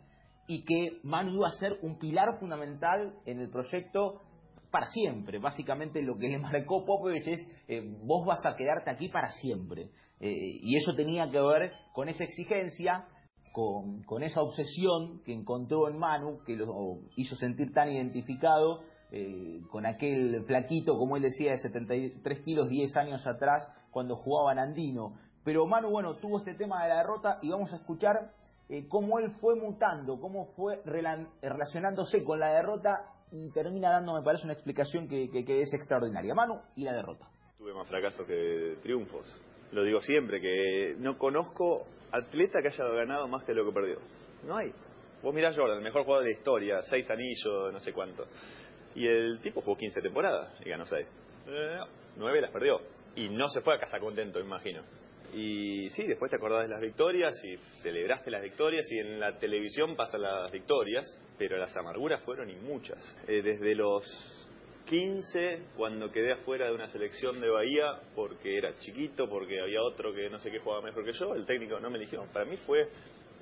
y 0.46 0.64
que 0.64 0.98
Manu 1.02 1.34
iba 1.34 1.46
a 1.46 1.52
ser 1.52 1.78
un 1.82 1.98
pilar 1.98 2.38
fundamental 2.38 3.14
en 3.26 3.40
el 3.40 3.50
proyecto 3.50 4.22
para 4.70 4.86
siempre. 4.86 5.38
Básicamente 5.38 6.02
lo 6.02 6.16
que 6.16 6.28
le 6.28 6.38
marcó 6.38 6.84
Popovich 6.84 7.26
es, 7.26 7.40
eh, 7.68 7.82
vos 8.04 8.26
vas 8.26 8.44
a 8.46 8.56
quedarte 8.56 8.90
aquí 8.90 9.08
para 9.08 9.30
siempre. 9.30 9.90
Eh, 10.20 10.58
y 10.62 10.76
eso 10.76 10.94
tenía 10.94 11.30
que 11.30 11.40
ver 11.40 11.72
con 11.92 12.08
esa 12.08 12.24
exigencia, 12.24 13.06
con, 13.52 14.02
con, 14.04 14.22
esa 14.22 14.42
obsesión 14.42 15.22
que 15.24 15.32
encontró 15.32 15.88
en 15.88 15.98
Manu, 15.98 16.38
que 16.44 16.56
lo 16.56 16.66
hizo 17.16 17.36
sentir 17.36 17.72
tan 17.72 17.90
identificado 17.90 18.82
eh, 19.12 19.60
con 19.70 19.86
aquel 19.86 20.44
flaquito, 20.46 20.96
como 20.96 21.16
él 21.16 21.22
decía, 21.22 21.52
de 21.52 21.58
73 21.58 22.40
kilos 22.40 22.68
10 22.68 22.96
años 22.96 23.26
atrás, 23.26 23.66
cuando 23.90 24.14
jugaba 24.14 24.52
en 24.52 24.58
Andino. 24.58 25.14
Pero 25.44 25.66
Manu, 25.66 25.90
bueno, 25.90 26.16
tuvo 26.16 26.38
este 26.38 26.54
tema 26.54 26.82
de 26.82 26.90
la 26.90 26.98
derrota 26.98 27.38
y 27.42 27.50
vamos 27.50 27.72
a 27.72 27.76
escuchar 27.76 28.30
eh, 28.68 28.86
cómo 28.88 29.18
él 29.18 29.30
fue 29.40 29.56
mutando, 29.56 30.20
cómo 30.20 30.46
fue 30.54 30.80
relacionándose 30.84 32.22
con 32.22 32.38
la 32.38 32.52
derrota 32.52 33.04
y 33.32 33.50
termina 33.52 33.90
dando, 33.90 34.14
me 34.14 34.22
parece, 34.22 34.44
una 34.44 34.52
explicación 34.52 35.08
que, 35.08 35.30
que, 35.30 35.44
que 35.44 35.62
es 35.62 35.72
extraordinaria. 35.72 36.34
Manu 36.34 36.60
y 36.76 36.84
la 36.84 36.92
derrota. 36.92 37.28
Tuve 37.58 37.74
más 37.74 37.88
fracasos 37.88 38.26
que 38.26 38.78
triunfos. 38.82 39.26
Lo 39.72 39.82
digo 39.82 40.00
siempre, 40.00 40.40
que 40.40 40.96
no 40.98 41.16
conozco 41.16 41.86
atleta 42.12 42.60
que 42.60 42.68
haya 42.68 42.84
ganado 42.84 43.28
más 43.28 43.44
que 43.44 43.54
lo 43.54 43.64
que 43.64 43.72
perdió. 43.72 43.98
No 44.44 44.56
hay. 44.56 44.72
Vos 45.22 45.34
mirás 45.34 45.56
Jordan, 45.56 45.78
el 45.78 45.84
mejor 45.84 46.04
jugador 46.04 46.24
de 46.24 46.32
la 46.32 46.38
historia, 46.38 46.82
seis 46.82 47.08
anillos, 47.10 47.72
no 47.72 47.78
sé 47.78 47.92
cuánto. 47.92 48.24
Y 48.94 49.06
el 49.06 49.40
tipo 49.40 49.60
jugó 49.60 49.76
15 49.76 50.00
temporadas 50.00 50.52
y 50.64 50.68
ganó 50.68 50.86
seis. 50.86 51.06
Eh, 51.46 51.78
nueve 52.16 52.40
las 52.40 52.50
perdió. 52.50 52.80
Y 53.16 53.28
no 53.28 53.48
se 53.48 53.60
fue 53.60 53.74
a 53.74 53.78
casa 53.78 53.98
contento, 53.98 54.40
imagino. 54.40 54.82
Y 55.32 55.88
sí, 55.90 56.04
después 56.06 56.30
te 56.30 56.36
acordás 56.36 56.62
de 56.62 56.68
las 56.68 56.80
victorias 56.80 57.32
y 57.44 57.56
celebraste 57.82 58.30
las 58.30 58.42
victorias 58.42 58.84
y 58.90 58.98
en 58.98 59.20
la 59.20 59.38
televisión 59.38 59.94
pasan 59.94 60.22
las 60.22 60.50
victorias, 60.50 61.06
pero 61.38 61.56
las 61.56 61.76
amarguras 61.76 62.22
fueron 62.24 62.50
y 62.50 62.56
muchas. 62.56 62.98
Eh, 63.28 63.40
desde 63.40 63.76
los 63.76 64.04
15, 64.86 65.62
cuando 65.76 66.10
quedé 66.10 66.32
afuera 66.32 66.66
de 66.66 66.74
una 66.74 66.88
selección 66.88 67.40
de 67.40 67.48
Bahía, 67.48 68.00
porque 68.16 68.56
era 68.56 68.76
chiquito, 68.80 69.28
porque 69.28 69.60
había 69.60 69.82
otro 69.82 70.12
que 70.12 70.28
no 70.28 70.40
sé 70.40 70.50
qué 70.50 70.58
jugaba 70.58 70.82
mejor 70.82 71.04
que 71.04 71.12
yo, 71.12 71.32
el 71.34 71.46
técnico 71.46 71.78
no 71.78 71.90
me 71.90 71.98
eligió. 71.98 72.24
Para 72.32 72.44
mí 72.44 72.56
fue 72.56 72.88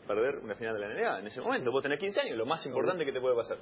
perder 0.06 0.38
una 0.38 0.56
final 0.56 0.74
de 0.74 0.80
la 0.80 0.94
NBA 0.94 1.20
en 1.20 1.26
ese 1.26 1.40
momento. 1.40 1.70
Vos 1.70 1.82
tenés 1.82 1.98
15 1.98 2.20
años, 2.20 2.36
lo 2.36 2.44
más 2.44 2.64
importante 2.66 3.06
que 3.06 3.12
te 3.12 3.20
puede 3.20 3.34
pasar. 3.34 3.56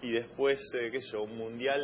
Y 0.00 0.12
después, 0.12 0.58
eh, 0.74 0.90
qué 0.92 1.00
sé 1.00 1.08
yo, 1.12 1.22
un 1.22 1.36
mundial 1.36 1.80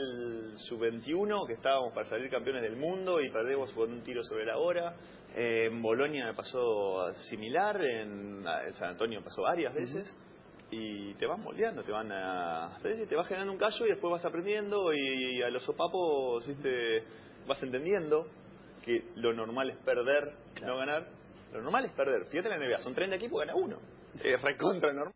sub-21, 0.69 1.47
que 1.47 1.55
estábamos 1.55 1.93
para 1.93 2.07
salir 2.09 2.31
campeones 2.31 2.63
del 2.63 2.77
mundo 2.77 3.21
y 3.21 3.29
perdemos 3.31 3.73
por 3.73 3.89
un 3.89 4.03
tiro 4.03 4.23
sobre 4.23 4.47
la 4.47 4.59
hora. 4.59 4.95
Eh, 5.35 5.67
en 5.67 5.83
Bolonia 5.83 6.27
me 6.27 6.35
pasó 6.35 7.13
similar, 7.29 7.81
en, 7.85 8.45
en 8.67 8.73
San 8.75 8.91
Antonio 8.91 9.21
me 9.21 9.25
pasó 9.25 9.43
varias 9.43 9.75
veces. 9.75 10.07
Uh 10.07 10.21
-huh 10.21 10.35
y 10.71 11.15
te 11.15 11.27
vas 11.27 11.39
moldeando, 11.39 11.83
te 11.85 11.93
van 11.93 12.11
a 12.11 12.79
te 12.83 13.15
vas 13.15 13.29
generando 13.29 13.53
un 13.53 13.59
callo 13.59 13.87
y 13.87 13.91
después 13.91 14.11
vas 14.11 14.25
aprendiendo 14.25 14.93
y 14.93 15.43
a 15.43 15.49
los 15.51 15.63
sopapos 15.63 16.47
viste 16.47 17.05
vas 17.47 17.63
entendiendo 17.63 18.27
que 18.85 19.05
lo 19.17 19.33
normal 19.33 19.71
es 19.71 19.79
perder, 19.79 20.33
claro. 20.55 20.75
no 20.75 20.79
ganar. 20.79 21.09
Lo 21.53 21.63
normal 21.63 21.85
es 21.85 21.93
perder. 21.93 22.27
Fíjate 22.27 22.53
en 22.53 22.61
la 22.61 22.67
NBA, 22.67 22.79
son 22.81 22.95
30 22.95 23.17
equipos, 23.17 23.39
gana 23.41 23.55
uno. 23.55 23.79
Es 24.23 24.43
recontra 24.43 24.93
normal. 24.93 25.15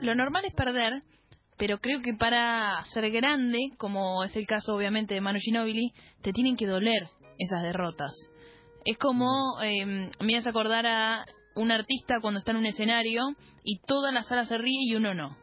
Lo 0.00 0.14
normal 0.14 0.44
es 0.44 0.54
perder, 0.54 1.02
pero 1.56 1.78
creo 1.78 2.00
que 2.02 2.14
para 2.14 2.84
ser 2.86 3.10
grande, 3.10 3.70
como 3.78 4.24
es 4.24 4.36
el 4.36 4.46
caso 4.46 4.74
obviamente 4.74 5.14
de 5.14 5.20
Manu 5.20 5.38
Ginobili, 5.40 5.92
te 6.22 6.32
tienen 6.32 6.56
que 6.56 6.66
doler 6.66 7.08
esas 7.38 7.62
derrotas. 7.62 8.12
Es 8.84 8.98
como, 8.98 9.60
eh, 9.62 10.10
me 10.20 10.36
hace 10.36 10.48
acordar 10.48 10.86
a 10.86 11.24
un 11.56 11.70
artista 11.70 12.16
cuando 12.20 12.38
está 12.38 12.52
en 12.52 12.58
un 12.58 12.66
escenario 12.66 13.22
y 13.64 13.80
toda 13.80 14.12
la 14.12 14.22
sala 14.22 14.44
se 14.44 14.58
ríe 14.58 14.84
y 14.86 14.94
uno 14.94 15.14
no. 15.14 15.36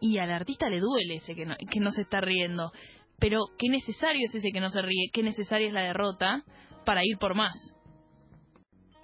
Y 0.00 0.18
al 0.18 0.30
artista 0.30 0.68
le 0.70 0.80
duele 0.80 1.16
ese 1.16 1.34
que 1.34 1.46
no, 1.46 1.56
que 1.70 1.80
no 1.80 1.90
se 1.90 2.02
está 2.02 2.20
riendo. 2.20 2.70
Pero 3.18 3.46
qué 3.58 3.68
necesario 3.68 4.26
es 4.28 4.34
ese 4.34 4.50
que 4.52 4.60
no 4.60 4.70
se 4.70 4.82
ríe, 4.82 5.10
qué 5.12 5.22
necesaria 5.22 5.66
es 5.66 5.72
la 5.72 5.82
derrota 5.82 6.44
para 6.84 7.02
ir 7.04 7.18
por 7.18 7.34
más. 7.34 7.54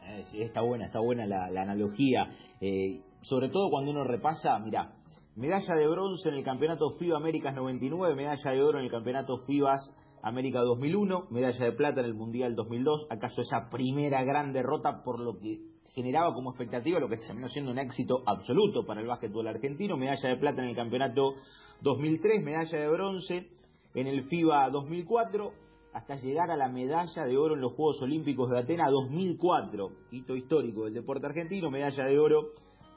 Eh, 0.05 0.23
sí, 0.31 0.43
está 0.43 0.61
buena, 0.61 0.87
está 0.87 1.01
buena 1.01 1.27
la, 1.27 1.51
la 1.51 1.63
analogía. 1.63 2.29
Eh, 2.61 3.01
sobre 3.23 3.49
todo 3.49 3.71
cuando 3.71 3.91
uno 3.91 4.05
repasa, 4.05 4.59
mira, 4.59 4.93
medalla 5.37 5.75
de 5.75 5.89
bronce 5.89 6.29
en 6.29 6.35
el 6.37 6.45
campeonato 6.45 6.91
FIBA 6.99 7.17
Américas 7.17 7.55
99, 7.55 8.15
medalla 8.15 8.51
de 8.51 8.63
oro 8.63 8.79
en 8.79 8.85
el 8.85 8.91
campeonato 8.91 9.39
FIBAS 9.47 9.95
América 10.23 10.61
2001, 10.61 11.27
medalla 11.31 11.65
de 11.65 11.73
plata 11.73 12.01
en 12.01 12.07
el 12.07 12.15
Mundial 12.15 12.55
2002. 12.55 13.07
¿Acaso 13.11 13.41
esa 13.41 13.69
primera 13.71 14.23
gran 14.23 14.53
derrota 14.53 15.03
por 15.03 15.19
lo 15.19 15.39
que 15.39 15.59
generaba 15.95 16.33
como 16.33 16.51
expectativa 16.51 17.01
lo 17.01 17.09
que 17.09 17.19
terminó 17.19 17.49
siendo 17.49 17.71
un 17.71 17.79
éxito 17.79 18.23
absoluto 18.27 18.87
para 18.87 19.01
el 19.01 19.07
básquetbol 19.07 19.49
argentino, 19.49 19.97
medalla 19.97 20.29
de 20.29 20.37
plata 20.37 20.63
en 20.63 20.69
el 20.69 20.77
campeonato 20.77 21.35
2003, 21.83 22.43
medalla 22.43 22.79
de 22.79 22.89
bronce 22.89 23.49
en 23.95 24.07
el 24.07 24.25
FIBA 24.25 24.71
2004, 24.71 25.53
hasta 25.93 26.17
llegar 26.17 26.51
a 26.51 26.57
la 26.57 26.69
medalla 26.69 27.25
de 27.25 27.37
oro 27.37 27.55
en 27.55 27.61
los 27.61 27.75
Juegos 27.75 28.01
Olímpicos 28.01 28.49
de 28.49 28.61
Atenas 28.61 28.91
2004, 28.91 29.91
hito 30.13 30.37
histórico 30.37 30.85
del 30.85 30.95
deporte 30.95 31.27
argentino, 31.27 31.71
medalla 31.71 32.05
de 32.05 32.19
oro 32.19 32.53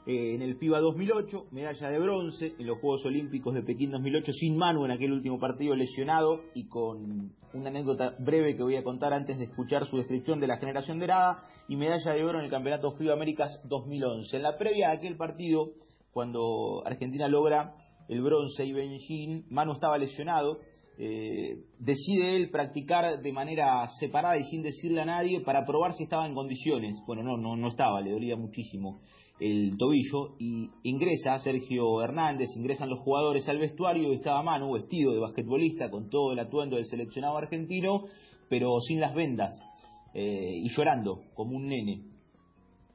eh, 0.06 0.34
en 0.34 0.42
el 0.42 0.56
FIBA 0.56 0.78
2008, 0.78 1.46
medalla 1.50 1.88
de 1.88 1.98
bronce 1.98 2.52
en 2.56 2.66
los 2.68 2.78
Juegos 2.78 3.04
Olímpicos 3.06 3.52
de 3.54 3.64
Pekín 3.64 3.90
2008 3.90 4.32
sin 4.34 4.56
Manu 4.56 4.84
en 4.84 4.92
aquel 4.92 5.12
último 5.12 5.40
partido 5.40 5.74
lesionado 5.74 6.42
y 6.54 6.68
con 6.68 7.32
una 7.52 7.70
anécdota 7.70 8.14
breve 8.20 8.56
que 8.56 8.62
voy 8.62 8.76
a 8.76 8.84
contar 8.84 9.12
antes 9.12 9.36
de 9.36 9.46
escuchar 9.46 9.84
su 9.84 9.96
descripción 9.96 10.38
de 10.38 10.46
la 10.46 10.58
generación 10.58 11.00
dorada 11.00 11.38
y 11.68 11.74
medalla 11.74 12.12
de 12.12 12.24
oro 12.24 12.38
en 12.38 12.44
el 12.44 12.50
Campeonato 12.52 12.92
FIBA 12.92 13.14
Américas 13.14 13.60
2011. 13.64 14.36
En 14.36 14.42
la 14.44 14.56
previa 14.56 14.90
de 14.90 14.96
aquel 14.98 15.16
partido, 15.16 15.72
cuando 16.12 16.86
Argentina 16.86 17.26
logra 17.26 17.74
el 18.08 18.22
bronce 18.22 18.64
y 18.64 18.72
Beijing, 18.72 19.46
Manu 19.50 19.72
estaba 19.72 19.98
lesionado. 19.98 20.60
Eh, 20.98 21.64
decide 21.80 22.36
él 22.36 22.50
practicar 22.50 23.20
de 23.20 23.32
manera 23.32 23.84
separada 23.98 24.38
y 24.38 24.44
sin 24.44 24.62
decirle 24.62 25.02
a 25.02 25.04
nadie 25.04 25.40
para 25.40 25.66
probar 25.66 25.94
si 25.94 26.04
estaba 26.04 26.28
en 26.28 26.34
condiciones. 26.34 26.96
Bueno, 27.08 27.24
no, 27.24 27.36
no, 27.36 27.56
no 27.56 27.68
estaba, 27.68 28.00
le 28.00 28.12
dolía 28.12 28.36
muchísimo 28.36 29.00
el 29.38 29.76
tobillo 29.76 30.36
y 30.38 30.70
ingresa 30.82 31.38
Sergio 31.38 32.02
Hernández, 32.02 32.48
ingresan 32.56 32.88
los 32.88 33.00
jugadores 33.00 33.48
al 33.48 33.58
vestuario 33.58 34.12
y 34.12 34.16
estaba 34.16 34.42
Manu 34.42 34.72
vestido 34.72 35.12
de 35.12 35.20
basquetbolista 35.20 35.90
con 35.90 36.08
todo 36.08 36.32
el 36.32 36.38
atuendo 36.38 36.76
del 36.76 36.86
seleccionado 36.86 37.36
argentino, 37.36 38.04
pero 38.48 38.78
sin 38.80 39.00
las 39.00 39.14
vendas 39.14 39.52
eh, 40.14 40.52
y 40.54 40.68
llorando 40.70 41.20
como 41.34 41.56
un 41.56 41.66
nene. 41.66 42.02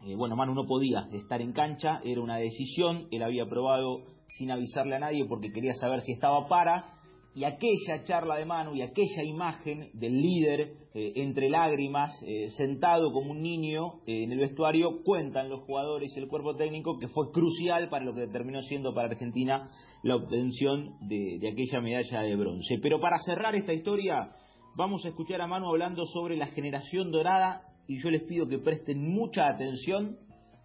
Eh, 0.08 0.16
bueno, 0.16 0.36
Manu 0.36 0.56
no 0.56 0.66
podía 0.66 1.08
estar 1.12 1.42
en 1.42 1.54
cancha, 1.54 2.02
era 2.04 2.22
una 2.22 2.38
decisión, 2.38 3.08
él 3.12 3.22
había 3.22 3.46
probado 3.46 3.98
sin 4.28 4.50
avisarle 4.50 4.96
a 4.96 5.00
nadie 5.00 5.26
porque 5.26 5.52
quería 5.52 5.74
saber 5.76 6.02
si 6.02 6.14
estaba 6.14 6.48
para 6.48 7.01
y 7.34 7.46
aquella 7.46 8.04
charla 8.04 8.36
de 8.36 8.46
Manu 8.46 8.76
y 8.76 8.82
aquella 8.82 9.24
imagen 9.24 9.90
del 9.94 10.22
líder 10.22 10.74
eh, 10.94 11.14
entre 11.16 11.50
lágrimas, 11.50 12.12
eh, 12.28 12.50
sentado 12.58 13.12
como 13.14 13.32
un 13.32 13.42
niño 13.42 14.02
eh, 14.06 14.24
en 14.24 14.34
el 14.34 14.40
vestuario, 14.40 15.02
cuentan 15.04 15.50
los 15.50 15.62
jugadores 15.62 16.12
y 16.14 16.20
el 16.20 16.28
cuerpo 16.28 16.56
técnico 16.56 16.98
que 17.00 17.08
fue 17.08 17.32
crucial 17.32 17.88
para 17.90 18.04
lo 18.04 18.14
que 18.14 18.28
terminó 18.28 18.62
siendo 18.64 18.94
para 18.94 19.10
Argentina 19.10 19.64
la 20.04 20.18
obtención 20.18 20.98
de, 21.08 21.38
de 21.40 21.50
aquella 21.50 21.80
medalla 21.80 22.22
de 22.22 22.36
bronce. 22.36 22.76
Pero 22.82 23.00
para 23.00 23.18
cerrar 23.20 23.56
esta 23.56 23.74
historia, 23.74 24.32
vamos 24.76 25.06
a 25.06 25.10
escuchar 25.10 25.40
a 25.42 25.48
Manu 25.48 25.70
hablando 25.70 26.06
sobre 26.06 26.36
la 26.36 26.48
generación 26.48 27.12
dorada 27.12 27.62
y 27.88 28.02
yo 28.02 28.10
les 28.10 28.24
pido 28.24 28.48
que 28.48 28.60
presten 28.60 29.08
mucha 29.08 29.48
atención 29.48 30.18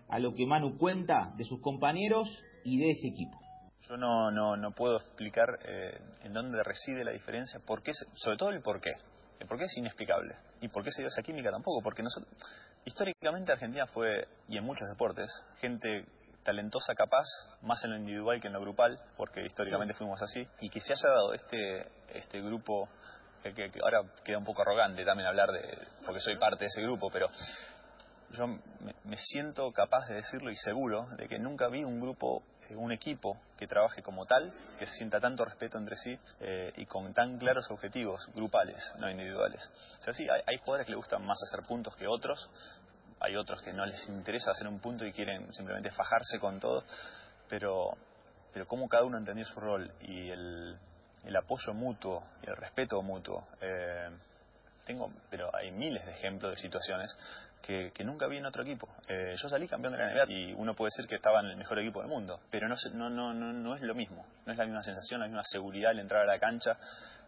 a 0.09 0.19
lo 0.19 0.35
que 0.35 0.47
Manu 0.47 0.79
cuenta 0.79 1.33
de 1.37 1.45
sus 1.45 1.61
compañeros 1.61 2.29
y 2.65 2.79
de 2.79 2.91
ese 2.91 3.09
equipo. 3.09 3.46
Yo 3.89 3.97
no, 3.97 4.31
no, 4.31 4.57
no 4.57 4.73
puedo 4.73 4.97
explicar 4.97 5.59
eh, 5.65 5.99
en 6.25 6.33
dónde 6.33 6.63
reside 6.63 7.05
la 7.05 7.13
diferencia, 7.13 7.61
por 7.61 7.83
qué, 7.83 7.93
sobre 8.15 8.37
todo 8.37 8.51
el 8.51 8.61
por 8.63 8.81
qué. 8.81 8.91
El 9.39 9.47
por 9.47 9.59
qué 9.59 9.65
es 9.65 9.77
inexplicable. 9.77 10.35
Y 10.61 10.69
por 10.69 10.83
qué 10.83 10.91
se 10.91 11.03
dio 11.03 11.09
esa 11.09 11.23
química 11.23 11.51
tampoco, 11.51 11.83
porque 11.83 12.03
nosotros, 12.03 12.33
históricamente 12.85 13.53
Argentina 13.53 13.87
fue, 13.87 14.27
y 14.49 14.57
en 14.57 14.65
muchos 14.65 14.89
deportes, 14.89 15.31
gente 15.61 16.05
talentosa, 16.43 16.95
capaz, 16.95 17.25
más 17.63 17.83
en 17.85 17.91
lo 17.91 17.97
individual 17.97 18.41
que 18.41 18.47
en 18.47 18.55
lo 18.55 18.61
grupal, 18.61 18.99
porque 19.17 19.45
históricamente 19.45 19.95
fuimos 19.95 20.21
así, 20.23 20.47
y 20.61 20.71
que 20.71 20.81
se 20.81 20.93
haya 20.95 21.09
dado 21.09 21.33
este, 21.35 21.87
este 22.15 22.41
grupo, 22.41 22.89
que, 23.43 23.53
que- 23.53 23.71
que 23.71 23.81
ahora 23.83 24.03
queda 24.25 24.39
un 24.39 24.45
poco 24.45 24.63
arrogante 24.63 25.05
también 25.05 25.29
hablar 25.29 25.51
de, 25.53 25.77
porque 26.05 26.21
soy 26.21 26.37
parte 26.39 26.65
de 26.65 26.69
ese 26.69 26.83
grupo, 26.83 27.11
pero 27.11 27.29
yo 28.33 28.47
me, 28.47 28.61
me 29.05 29.17
siento 29.17 29.71
capaz 29.73 30.07
de 30.09 30.15
decirlo 30.17 30.51
y 30.51 30.57
seguro 30.57 31.07
de 31.17 31.29
que 31.29 31.39
nunca 31.39 31.69
vi 31.69 31.85
un 31.85 32.01
grupo, 32.01 32.43
un 32.75 32.91
equipo 32.91 33.39
que 33.57 33.67
trabaje 33.67 34.03
como 34.03 34.27
tal, 34.27 34.53
que 34.79 34.87
se 34.87 34.95
sienta 34.95 35.21
tanto 35.21 35.45
respeto 35.45 35.79
entre 35.79 35.97
sí 35.97 36.19
eh, 36.41 36.73
y 36.77 36.87
con 36.87 37.13
tan 37.15 37.39
claros 37.39 37.71
objetivos 37.71 38.29
grupales, 38.35 38.83
no 38.99 39.11
individuales. 39.11 39.63
O 40.01 40.03
sea, 40.03 40.13
sí, 40.13 40.27
hay, 40.29 40.43
hay 40.47 40.59
jugadores 40.59 40.87
que 40.87 40.93
les 40.93 40.97
gustan 40.97 41.25
más 41.25 41.39
hacer 41.49 41.65
puntos 41.67 41.95
que 41.97 42.07
otros, 42.07 42.51
hay 43.21 43.37
otros 43.37 43.63
que 43.63 43.73
no 43.73 43.85
les 43.87 44.09
interesa 44.09 44.51
hacer 44.51 44.67
un 44.67 44.81
punto 44.81 45.05
y 45.07 45.13
quieren 45.13 45.53
simplemente 45.53 45.91
fajarse 45.91 46.39
con 46.39 46.59
todo, 46.59 46.83
pero, 47.49 47.91
pero 48.53 48.67
cómo 48.67 48.89
cada 48.89 49.05
uno 49.05 49.19
entendió 49.19 49.45
su 49.45 49.61
rol 49.61 49.93
y 50.01 50.31
el, 50.31 50.77
el 51.25 51.37
apoyo 51.37 51.73
mutuo 51.73 52.25
y 52.43 52.51
el 52.51 52.57
respeto 52.57 53.01
mutuo. 53.03 53.47
eh, 53.61 54.11
tengo, 54.87 55.11
pero 55.29 55.55
hay 55.55 55.71
miles 55.73 56.05
de 56.07 56.13
ejemplos 56.13 56.53
de 56.53 56.57
situaciones 56.59 57.15
que, 57.61 57.91
que 57.93 58.05
nunca 58.05 58.27
vi 58.27 58.39
en 58.39 58.47
otro 58.47 58.63
equipo. 58.63 58.89
Eh, 59.09 59.35
yo 59.37 59.49
salí 59.49 59.69
campeón 59.69 59.93
de 59.95 59.99
la 59.99 60.13
NBA 60.15 60.33
y 60.33 60.55
uno 60.55 60.75
puede 60.75 60.89
decir 60.95 61.07
que 61.09 61.17
estaba 61.17 61.41
en 61.41 61.47
el 61.47 61.57
mejor 61.57 61.79
equipo 61.79 62.01
del 62.01 62.09
mundo, 62.09 62.41
pero 62.51 62.69
no, 62.69 62.77
no, 62.95 63.11
no, 63.35 63.53
no, 63.53 63.75
es 63.75 63.83
lo 63.83 63.95
mismo, 63.95 64.25
no 64.47 64.53
es 64.53 64.59
la 64.59 64.65
misma 64.65 64.83
sensación, 64.83 65.21
la 65.21 65.27
misma 65.27 65.43
seguridad 65.45 65.91
al 65.91 65.99
entrar 65.99 66.23
a 66.23 66.27
la 66.27 66.39
cancha. 66.39 66.79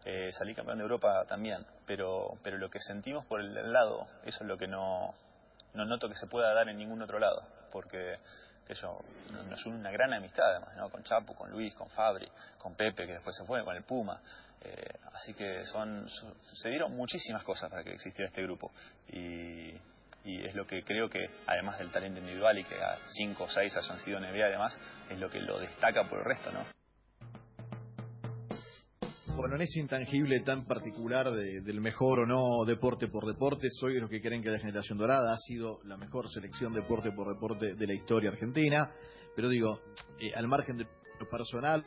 Eh, 0.04 0.30
salí 0.32 0.54
campeón 0.54 0.78
de 0.78 0.84
Europa 0.84 1.24
también, 1.26 1.66
pero, 1.84 2.38
pero 2.42 2.56
lo 2.56 2.70
que 2.70 2.78
sentimos 2.78 3.26
por 3.26 3.40
el 3.40 3.72
lado, 3.72 4.06
eso 4.24 4.38
es 4.44 4.46
lo 4.48 4.56
que 4.56 4.68
no, 4.68 5.12
no 5.74 5.84
noto 5.84 6.08
que 6.08 6.14
se 6.14 6.28
pueda 6.28 6.54
dar 6.54 6.68
en 6.68 6.78
ningún 6.78 7.02
otro 7.02 7.18
lado, 7.18 7.42
porque 7.72 8.16
que 8.66 8.74
yo, 8.74 8.98
no- 9.32 9.42
nos 9.44 9.64
une 9.66 9.76
una 9.78 9.90
gran 9.90 10.12
amistad 10.12 10.44
además, 10.50 10.76
¿no? 10.76 10.90
con 10.90 11.02
Chapu, 11.02 11.34
con 11.34 11.50
Luis, 11.50 11.74
con 11.74 11.88
Fabri, 11.90 12.28
con 12.58 12.74
Pepe, 12.74 13.06
que 13.06 13.14
después 13.14 13.34
se 13.34 13.44
fue, 13.44 13.64
con 13.64 13.74
el 13.74 13.82
Puma. 13.82 14.20
Eh, 14.62 14.92
así 15.14 15.34
que 15.34 15.64
son, 15.66 16.06
se 16.54 16.68
dieron 16.70 16.96
muchísimas 16.96 17.44
cosas 17.44 17.70
para 17.70 17.84
que 17.84 17.92
existiera 17.92 18.28
este 18.28 18.42
grupo. 18.42 18.70
Y, 19.12 19.72
y 20.24 20.44
es 20.44 20.54
lo 20.54 20.66
que 20.66 20.82
creo 20.84 21.08
que, 21.08 21.30
además 21.46 21.78
del 21.78 21.90
talento 21.90 22.18
individual 22.20 22.58
y 22.58 22.64
que 22.64 22.74
a 22.74 22.98
5 23.04 23.44
o 23.44 23.48
6 23.48 23.76
hayan 23.76 23.98
sido 24.00 24.20
NBA 24.20 24.46
además, 24.46 24.76
es 25.10 25.18
lo 25.18 25.30
que 25.30 25.40
lo 25.40 25.58
destaca 25.58 26.08
por 26.08 26.18
el 26.18 26.24
resto, 26.24 26.50
¿no? 26.52 26.64
Bueno, 29.36 29.54
en 29.54 29.62
ese 29.62 29.78
intangible 29.78 30.40
tan 30.40 30.64
particular 30.64 31.30
de- 31.30 31.60
del 31.60 31.80
mejor 31.80 32.18
o 32.20 32.26
no 32.26 32.64
deporte 32.66 33.06
por 33.06 33.24
deporte, 33.24 33.68
soy 33.70 33.94
de 33.94 34.00
los 34.00 34.10
que 34.10 34.20
creen 34.20 34.42
que 34.42 34.50
la 34.50 34.58
generación 34.58 34.98
dorada 34.98 35.32
ha 35.32 35.38
sido 35.38 35.78
la 35.84 35.96
mejor 35.96 36.28
selección 36.28 36.72
deporte 36.72 37.12
por 37.12 37.32
deporte 37.32 37.76
de 37.76 37.86
la 37.86 37.94
historia 37.94 38.30
argentina. 38.30 38.90
Pero 39.36 39.48
digo, 39.48 39.80
eh, 40.20 40.32
al 40.34 40.48
margen 40.48 40.78
de 40.78 40.88
lo 41.20 41.28
personal, 41.30 41.84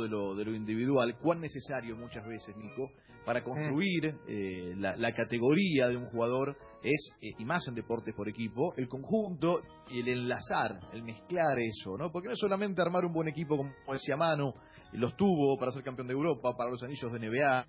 de 0.00 0.08
lo, 0.08 0.34
de 0.34 0.44
lo 0.44 0.54
individual, 0.54 1.16
cuán 1.18 1.40
necesario 1.40 1.96
muchas 1.96 2.24
veces, 2.26 2.56
Nico, 2.56 2.90
para 3.24 3.42
construir 3.42 4.14
eh, 4.26 4.74
la, 4.76 4.96
la 4.96 5.12
categoría 5.12 5.88
de 5.88 5.96
un 5.96 6.06
jugador 6.06 6.56
es, 6.82 7.10
eh, 7.20 7.32
y 7.38 7.44
más 7.44 7.66
en 7.68 7.74
deportes 7.74 8.14
por 8.14 8.28
equipo, 8.28 8.74
el 8.76 8.88
conjunto 8.88 9.60
y 9.90 10.00
el 10.00 10.08
enlazar, 10.08 10.80
el 10.92 11.02
mezclar 11.02 11.58
eso, 11.58 11.96
¿no? 11.98 12.10
Porque 12.10 12.28
no 12.28 12.34
es 12.34 12.40
solamente 12.40 12.82
armar 12.82 13.04
un 13.04 13.12
buen 13.12 13.28
equipo, 13.28 13.56
como 13.56 13.72
decía 13.92 14.16
Manu, 14.16 14.52
los 14.92 15.16
tuvo 15.16 15.56
para 15.58 15.72
ser 15.72 15.82
campeón 15.82 16.08
de 16.08 16.14
Europa, 16.14 16.54
para 16.56 16.70
los 16.70 16.82
anillos 16.82 17.12
de 17.12 17.18
NBA, 17.18 17.66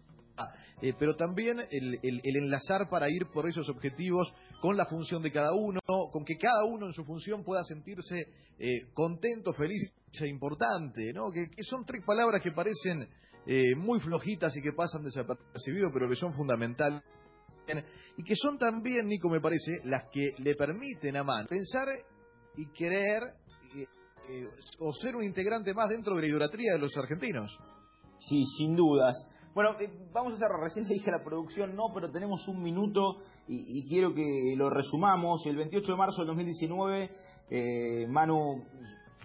eh, 0.82 0.94
pero 0.98 1.16
también 1.16 1.60
el, 1.72 2.00
el- 2.02 2.22
el 2.24 2.36
enlazar 2.38 2.90
para 2.90 3.10
ir 3.10 3.28
por 3.34 3.48
esos 3.48 3.70
objetivos 3.70 4.34
con 4.62 4.76
la 4.78 4.86
función 4.86 5.22
de 5.22 5.32
cada 5.32 5.54
uno, 5.54 5.80
con 6.12 6.26
que 6.26 6.38
cada 6.38 6.66
uno 6.66 6.88
en 6.88 6.94
su 6.94 7.04
función 7.06 7.44
pueda 7.44 7.64
sentirse 7.64 8.28
eh, 8.60 8.92
contento, 8.94 9.54
feliz 9.54 9.82
e 10.20 10.28
importante, 10.28 11.12
¿no? 11.14 11.32
Que, 11.32 11.48
son 11.64 11.86
tres 11.86 12.04
palabras 12.06 12.42
que 12.42 12.52
parecen 12.52 13.08
eh, 13.46 13.76
muy 13.76 14.00
flojitas 14.00 14.56
y 14.58 14.62
que 14.62 14.72
pasan 14.74 15.04
desapercibidos, 15.04 15.92
pero 15.94 16.08
que 16.10 16.16
son 16.16 16.34
fundamentales 16.34 17.02
y 18.18 18.24
que 18.24 18.36
son 18.36 18.58
también, 18.58 19.08
Nico, 19.08 19.30
me 19.30 19.40
parece, 19.40 19.80
las 19.86 20.04
que 20.12 20.32
le 20.40 20.54
permiten 20.56 21.16
a 21.16 21.24
Man 21.24 21.48
pensar 21.48 21.88
y 22.58 22.68
querer 22.74 23.24
eh, 23.76 23.86
eh, 24.30 24.48
o 24.80 24.94
ser 24.94 25.16
un 25.16 25.24
integrante 25.24 25.74
más 25.74 25.90
dentro 25.90 26.16
de 26.16 26.22
la 26.24 26.28
idolatría 26.28 26.74
de 26.74 26.80
los 26.80 26.96
argentinos. 26.98 27.58
Sí, 28.20 28.44
sin 28.58 28.76
dudas. 28.76 29.14
Bueno, 29.54 29.80
eh, 29.80 29.90
vamos 30.12 30.34
a 30.34 30.38
cerrar. 30.38 30.60
Recién 30.62 30.88
le 30.88 30.96
dije 30.96 31.12
a 31.12 31.18
la 31.18 31.24
producción 31.24 31.76
no, 31.76 31.92
pero 31.94 32.10
tenemos 32.12 32.48
un 32.48 32.62
minuto 32.64 33.18
y, 33.48 33.80
y 33.80 33.88
quiero 33.88 34.14
que 34.14 34.56
lo 34.58 34.70
resumamos. 34.70 35.46
El 35.46 35.58
28 35.58 35.92
de 35.92 35.98
marzo 35.98 36.22
del 36.22 36.28
2019, 36.28 37.10
eh, 37.52 38.08
Manu 38.10 38.64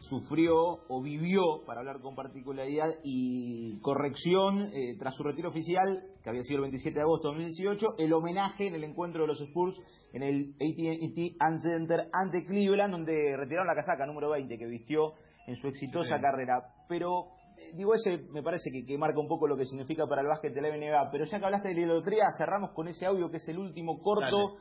sufrió 0.01 0.55
o 0.89 1.03
vivió, 1.03 1.65
para 1.67 1.81
hablar 1.81 2.01
con 2.01 2.15
particularidad 2.15 2.89
y 3.03 3.79
corrección, 3.81 4.71
eh, 4.73 4.97
tras 4.99 5.15
su 5.15 5.23
retiro 5.23 5.49
oficial, 5.49 6.03
que 6.23 6.31
había 6.31 6.43
sido 6.43 6.57
el 6.57 6.63
27 6.63 6.95
de 6.95 7.03
agosto 7.03 7.29
de 7.29 7.35
2018, 7.35 7.87
el 7.99 8.13
homenaje 8.13 8.69
en 8.69 8.75
el 8.75 8.85
encuentro 8.85 9.23
de 9.23 9.29
los 9.29 9.41
Spurs 9.41 9.77
en 10.13 10.23
el 10.23 10.55
AT&T 10.61 11.37
Center 11.63 12.09
ante 12.13 12.45
Cleveland, 12.47 12.93
donde 12.93 13.37
retiraron 13.37 13.67
la 13.67 13.75
casaca 13.75 14.07
número 14.07 14.31
20 14.31 14.57
que 14.57 14.67
vistió 14.67 15.13
en 15.47 15.57
su 15.57 15.67
exitosa 15.69 16.17
Sí. 16.17 16.23
carrera. 16.23 16.63
Pero 16.89 17.27
digo, 17.75 17.95
ese 17.95 18.19
me 18.31 18.43
parece 18.43 18.71
que, 18.71 18.85
que 18.85 18.99
marca 18.99 19.19
un 19.19 19.29
poco 19.29 19.47
lo 19.47 19.57
que 19.57 19.65
significa 19.65 20.07
para 20.07 20.23
el 20.23 20.29
básquet 20.29 20.55
de 20.55 20.63
la 20.63 20.77
NBA. 20.77 21.11
Pero 21.11 21.25
ya 21.25 21.39
que 21.39 21.45
hablaste 21.45 21.69
de 21.69 21.75
la 21.75 21.81
idolatría, 21.81 22.27
cerramos 22.37 22.73
con 22.73 22.89
ese 22.89 23.07
audio 23.07 23.31
que 23.31 23.39
es 23.39 23.49
el 23.49 23.59
último 23.59 24.01
corto 24.01 24.57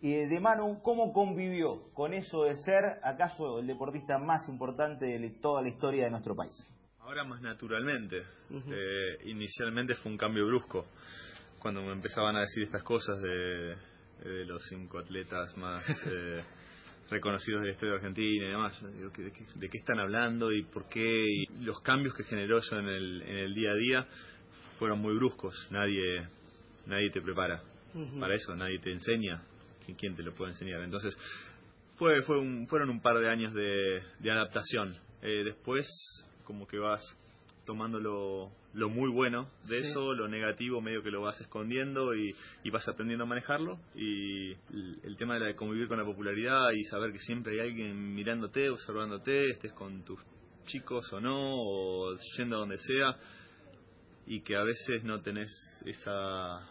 eh, 0.00 0.26
de 0.28 0.40
Manu. 0.40 0.80
¿Cómo 0.82 1.12
convivió 1.12 1.92
con 1.94 2.14
eso 2.14 2.44
de 2.44 2.54
ser, 2.56 2.84
acaso, 3.02 3.58
el 3.58 3.66
deportista 3.66 4.18
más 4.18 4.48
importante 4.48 5.06
de 5.06 5.30
toda 5.40 5.62
la 5.62 5.68
historia 5.68 6.04
de 6.04 6.10
nuestro 6.10 6.34
país? 6.34 6.54
Ahora 7.00 7.24
más 7.24 7.40
naturalmente. 7.40 8.22
Eh, 8.50 9.18
inicialmente 9.26 9.94
fue 9.96 10.12
un 10.12 10.18
cambio 10.18 10.46
brusco. 10.46 10.86
Cuando 11.58 11.82
me 11.82 11.92
empezaban 11.92 12.36
a 12.36 12.40
decir 12.40 12.64
estas 12.64 12.82
cosas 12.82 13.20
de, 13.20 13.76
de 14.28 14.44
los 14.44 14.62
cinco 14.68 14.98
atletas 14.98 15.56
más 15.56 15.84
eh, 16.06 16.40
reconocidos 17.12 17.60
de 17.60 17.66
la 17.68 17.72
historia 17.72 17.92
de 17.92 17.98
Argentina 17.98 18.44
y 18.46 18.48
demás. 18.48 18.82
¿de, 18.82 19.10
qué, 19.12 19.22
de 19.54 19.68
qué 19.68 19.78
están 19.78 20.00
hablando 20.00 20.50
y 20.52 20.64
por 20.64 20.88
qué? 20.88 21.00
Y 21.26 21.46
los 21.64 21.80
cambios 21.80 22.14
que 22.14 22.24
generó 22.24 22.58
eso 22.58 22.78
en 22.78 22.88
el, 22.88 23.22
en 23.22 23.36
el 23.38 23.54
día 23.54 23.70
a 23.70 23.74
día 23.74 24.06
fueron 24.78 24.98
muy 25.00 25.14
bruscos. 25.14 25.54
Nadie, 25.70 26.26
nadie 26.86 27.10
te 27.10 27.20
prepara 27.22 27.62
para 28.20 28.34
eso, 28.34 28.56
nadie 28.56 28.78
te 28.80 28.90
enseña. 28.90 29.42
¿Quién- 29.84 29.96
¿Quién 29.96 30.16
te 30.16 30.22
lo 30.22 30.32
puede 30.34 30.52
enseñar? 30.52 30.80
Entonces, 30.82 31.16
fue, 31.96 32.22
fue 32.22 32.38
un- 32.40 32.66
fueron 32.68 32.88
un 32.90 33.00
par 33.00 33.18
de 33.18 33.28
años 33.28 33.52
de, 33.54 34.00
de 34.18 34.30
adaptación. 34.30 34.94
Eh, 35.22 35.44
después, 35.44 35.86
como 36.44 36.66
que 36.66 36.78
vas 36.78 37.02
tomando 37.64 38.00
lo, 38.00 38.50
lo 38.74 38.88
muy 38.88 39.10
bueno 39.10 39.48
de 39.68 39.82
Sí. 39.82 39.88
eso, 39.90 40.14
lo 40.14 40.28
negativo 40.28 40.80
medio 40.80 41.02
que 41.02 41.10
lo 41.10 41.22
vas 41.22 41.40
escondiendo 41.40 42.14
y, 42.14 42.34
y 42.64 42.70
vas 42.70 42.88
aprendiendo 42.88 43.24
a 43.24 43.26
manejarlo. 43.28 43.78
Y 43.94 44.52
el, 44.52 45.00
el 45.04 45.16
tema 45.16 45.34
de, 45.34 45.40
la 45.40 45.46
de 45.46 45.56
convivir 45.56 45.88
con 45.88 45.98
la 45.98 46.04
popularidad 46.04 46.70
y 46.72 46.84
saber 46.84 47.12
que 47.12 47.18
siempre 47.20 47.54
hay 47.60 47.68
alguien 47.68 48.14
mirándote, 48.14 48.68
observándote, 48.70 49.50
estés 49.50 49.72
con 49.72 50.04
tus 50.04 50.20
chicos 50.66 51.12
o 51.12 51.20
no, 51.20 51.36
o 51.38 52.16
yendo 52.36 52.56
a 52.56 52.60
donde 52.60 52.78
sea, 52.78 53.16
y 54.26 54.40
que 54.40 54.56
a 54.56 54.62
veces 54.62 55.02
no 55.04 55.20
tenés 55.22 55.50
esa 55.84 56.68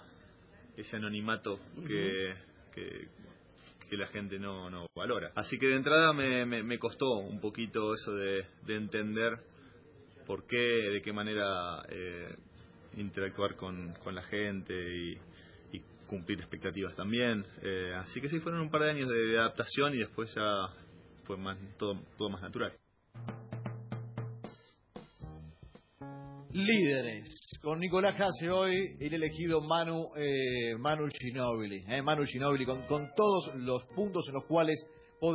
ese 0.78 0.96
anonimato 0.96 1.60
que, 1.86 2.34
que, 2.74 3.10
que 3.90 3.98
la 3.98 4.08
gente 4.08 4.40
no, 4.40 4.70
no 4.70 4.88
valora. 4.96 5.32
Así 5.36 5.58
que 5.60 5.68
de 5.68 5.76
entrada 5.76 6.14
me, 6.14 6.46
me, 6.46 6.64
me 6.64 6.80
costó 6.80 7.18
un 7.18 7.42
poquito 7.42 7.94
eso 7.94 8.14
de, 8.16 8.46
de 8.66 8.76
entender 8.78 9.38
por 10.26 10.46
qué, 10.48 10.58
de 10.58 11.02
qué 11.02 11.14
manera 11.14 11.84
eh, 11.90 12.36
interactuar 12.98 13.56
con, 13.56 13.94
con 14.04 14.16
la 14.16 14.24
gente 14.24 14.74
y, 14.74 15.18
cumplir 16.08 16.40
expectativas 16.40 16.94
también. 16.98 17.46
Eh, 17.62 17.94
así 17.96 18.20
que 18.20 18.28
sí, 18.28 18.42
fueron 18.42 18.60
un 18.60 18.70
par 18.70 18.82
de 18.82 18.90
años 18.90 19.08
de, 19.08 19.40
adaptación 19.40 19.94
y 19.94 20.00
después 20.00 20.30
ya 20.36 20.68
fue 21.24 21.38
más 21.38 21.58
todo, 21.78 22.02
todo 22.18 22.30
más 22.30 22.42
natural. 22.42 22.74
Líderes, 26.52 27.30
con 27.62 27.80
Nicolás 27.80 28.16
Jase 28.16 28.50
hoy, 28.50 28.98
el 29.00 29.14
elegido 29.14 29.62
Manu, 29.62 30.10
eh, 30.18 30.76
Manu 30.78 31.08
Ginóbili, 31.18 31.86
eh, 31.88 32.02
Manu 32.02 32.26
Ginóbili, 32.26 32.66
con, 32.66 32.82
con 32.88 33.10
todos 33.16 33.56
los 33.56 33.86
puntos 33.96 34.26
en 34.28 34.34
los 34.34 34.44
cuales 34.44 34.86